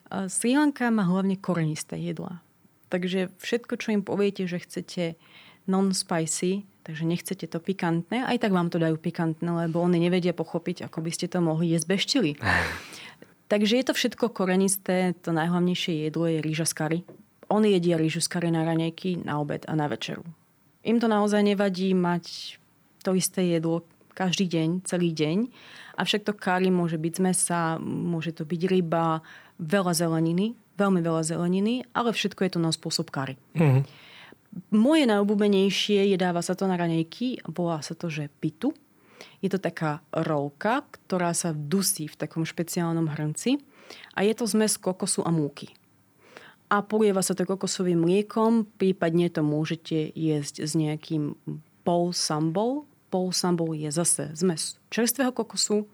[0.09, 2.41] Sri Lanka má hlavne korenisté jedlá.
[2.89, 5.03] Takže všetko, čo im poviete, že chcete
[5.69, 10.89] non-spicy, takže nechcete to pikantné, aj tak vám to dajú pikantné, lebo oni nevedia pochopiť,
[10.89, 12.31] ako by ste to mohli jesť bez čili.
[13.53, 16.99] takže je to všetko korenisté, to najhlavnejšie jedlo je rýža z kary.
[17.49, 20.25] Oni jedia rýžu z kary na ranejky, na obed a na večeru.
[20.83, 22.55] Im to naozaj nevadí mať
[23.03, 23.83] to isté jedlo
[24.15, 25.47] každý deň, celý deň.
[25.95, 29.23] Avšak to kari môže byť z mesa, môže to byť ryba,
[29.59, 33.35] veľa zeleniny, veľmi veľa zeleniny, ale všetko je to na spôsob kari.
[33.55, 33.83] Mm-hmm.
[34.75, 38.75] Moje najobľúbenejšie je, dáva sa to na ranejky, volá sa to, že pitu.
[39.39, 43.59] Je to taká rolka, ktorá sa dusí v takom špeciálnom hrnci
[44.15, 45.78] a je to zmes kokosu a múky
[46.69, 51.33] a polieva sa to kokosovým mliekom, prípadne to môžete jesť s nejakým
[51.81, 52.85] pol sambol.
[53.09, 55.89] Pol sambol je zase zmes čerstvého kokosu,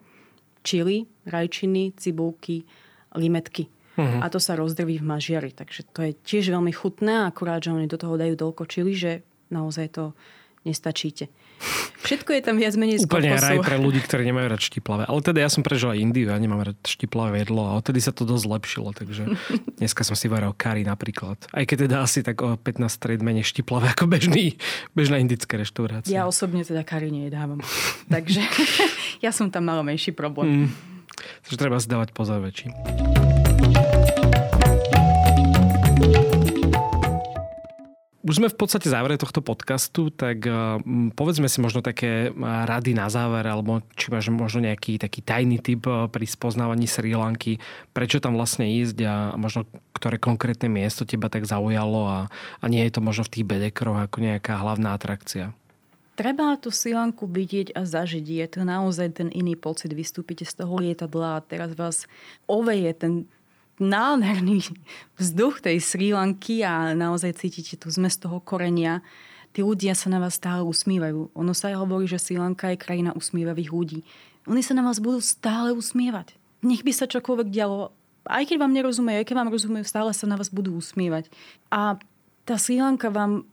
[0.68, 2.68] čili, rajčiny, cibulky,
[3.16, 3.72] limetky.
[3.96, 4.20] Uh-huh.
[4.20, 5.56] A to sa rozdrví v mažiari.
[5.56, 9.24] Takže to je tiež veľmi chutné, akurát, že oni do toho dajú toľko čili, že
[9.48, 10.12] naozaj to
[10.68, 11.32] nestačíte.
[12.06, 15.10] Všetko je tam viac menej z Úplne raj pre ľudí, ktorí nemajú rád štiplavé.
[15.10, 18.14] Ale teda ja som prežil aj Indiu, ja nemám rád štiplavé jedlo a odtedy sa
[18.14, 19.24] to dosť zlepšilo, takže
[19.82, 21.42] dneska som si varil kari napríklad.
[21.50, 24.62] Aj keď teda asi tak o 15 tried menej štiplavé ako bežný,
[24.94, 26.14] bežná indická reštaurácia.
[26.14, 27.66] Ja osobne teda kari nejedávam.
[28.06, 28.46] takže
[29.26, 30.70] ja som tam mal menší problém.
[30.70, 30.70] Mm.
[31.16, 33.05] Takže treba si dávať pozor väčší.
[38.26, 40.50] Už sme v podstate závere tohto podcastu, tak
[41.14, 45.86] povedzme si možno také rady na záver, alebo či máš možno nejaký taký tajný typ
[45.86, 47.62] pri spoznávaní Sri Lanky,
[47.94, 52.20] prečo tam vlastne ísť a možno ktoré konkrétne miesto teba tak zaujalo a,
[52.60, 55.54] a nie je to možno v tých bedekroch ako nejaká hlavná atrakcia.
[56.18, 58.26] Treba tú Lanku vidieť a zažiť.
[58.26, 59.94] Je to naozaj ten iný pocit.
[59.94, 62.10] Vystúpite z toho lietadla a teraz vás
[62.50, 63.30] oveje ten
[63.80, 64.64] nádherný
[65.20, 69.04] vzduch tej Sri Lanky a naozaj cítite tú zmes toho korenia.
[69.56, 71.32] Tí ľudia sa na vás stále usmívajú.
[71.32, 74.00] Ono sa aj hovorí, že Sri Lanka je krajina usmievavých ľudí.
[74.48, 76.36] Oni sa na vás budú stále usmievať.
[76.64, 77.92] Nech by sa čokoľvek dialo,
[78.28, 81.30] aj keď vám nerozumejú, aj keď vám rozumejú, stále sa na vás budú usmievať.
[81.72, 82.00] A
[82.44, 83.48] tá Sri Lanka vám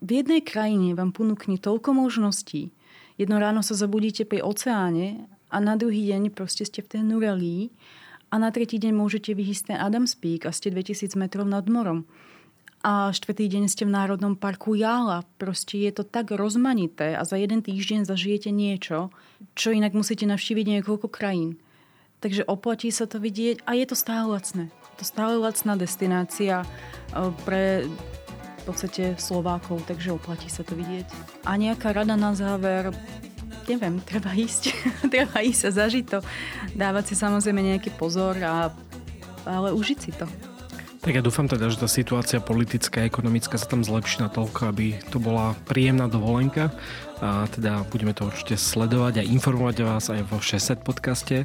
[0.00, 2.72] v jednej krajine vám ponúkne toľko možností.
[3.20, 7.68] Jedno ráno sa zabudíte pri oceáne a na druhý deň proste ste v tej Nurelii
[8.30, 12.06] a na tretí deň môžete vyhysť ten Adams Peak a ste 2000 metrov nad morom.
[12.80, 15.28] a štvrtý deň ste v Národnom parku Jála.
[15.36, 19.12] Proste je to tak rozmanité a za jeden týždeň zažijete niečo,
[19.52, 21.60] čo inak musíte navštíviť niekoľko krajín.
[22.24, 24.72] Takže oplatí sa to vidieť a je to stále lacné.
[24.96, 26.66] To stále lacná destinácia e,
[27.44, 27.84] pre
[28.60, 31.08] v podstate Slovákov, takže oplatí sa to vidieť.
[31.48, 32.92] A nejaká rada na záver,
[33.70, 34.74] neviem, treba ísť.
[35.14, 36.18] treba ísť a zažiť to.
[36.74, 38.74] Dávať si samozrejme nejaký pozor, a,
[39.46, 40.26] ale užiť si to.
[41.00, 44.60] Tak ja dúfam teda, že tá situácia politická a ekonomická sa tam zlepší na toľko,
[44.68, 46.68] aby to bola príjemná dovolenka
[47.20, 51.44] a teda budeme to určite sledovať a informovať vás aj vo 6 podcaste.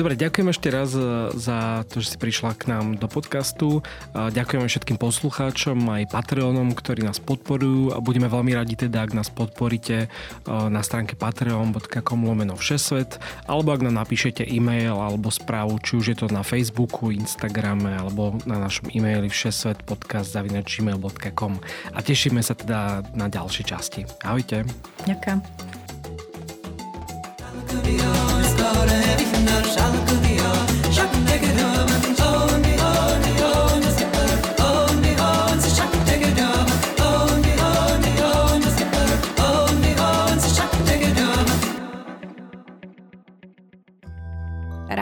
[0.00, 3.84] Dobre, ďakujem ešte raz e, za to, že si prišla k nám do podcastu.
[4.16, 9.28] Ďakujem všetkým poslucháčom aj Patreonom, ktorí nás podporujú a budeme veľmi radi teda, ak nás
[9.28, 10.10] podporíte e,
[10.48, 16.18] na stránke patreon.com lomeno všesvet alebo ak nám napíšete e-mail alebo správu, či už je
[16.24, 21.52] to na Facebooku, Instagrame alebo na našom e-maili všesvetpodcast.gmail.com
[21.92, 24.08] a tešíme sa teda na ďalšie časti.
[24.24, 24.64] Ahojte.
[25.10, 25.42] Ďakujem.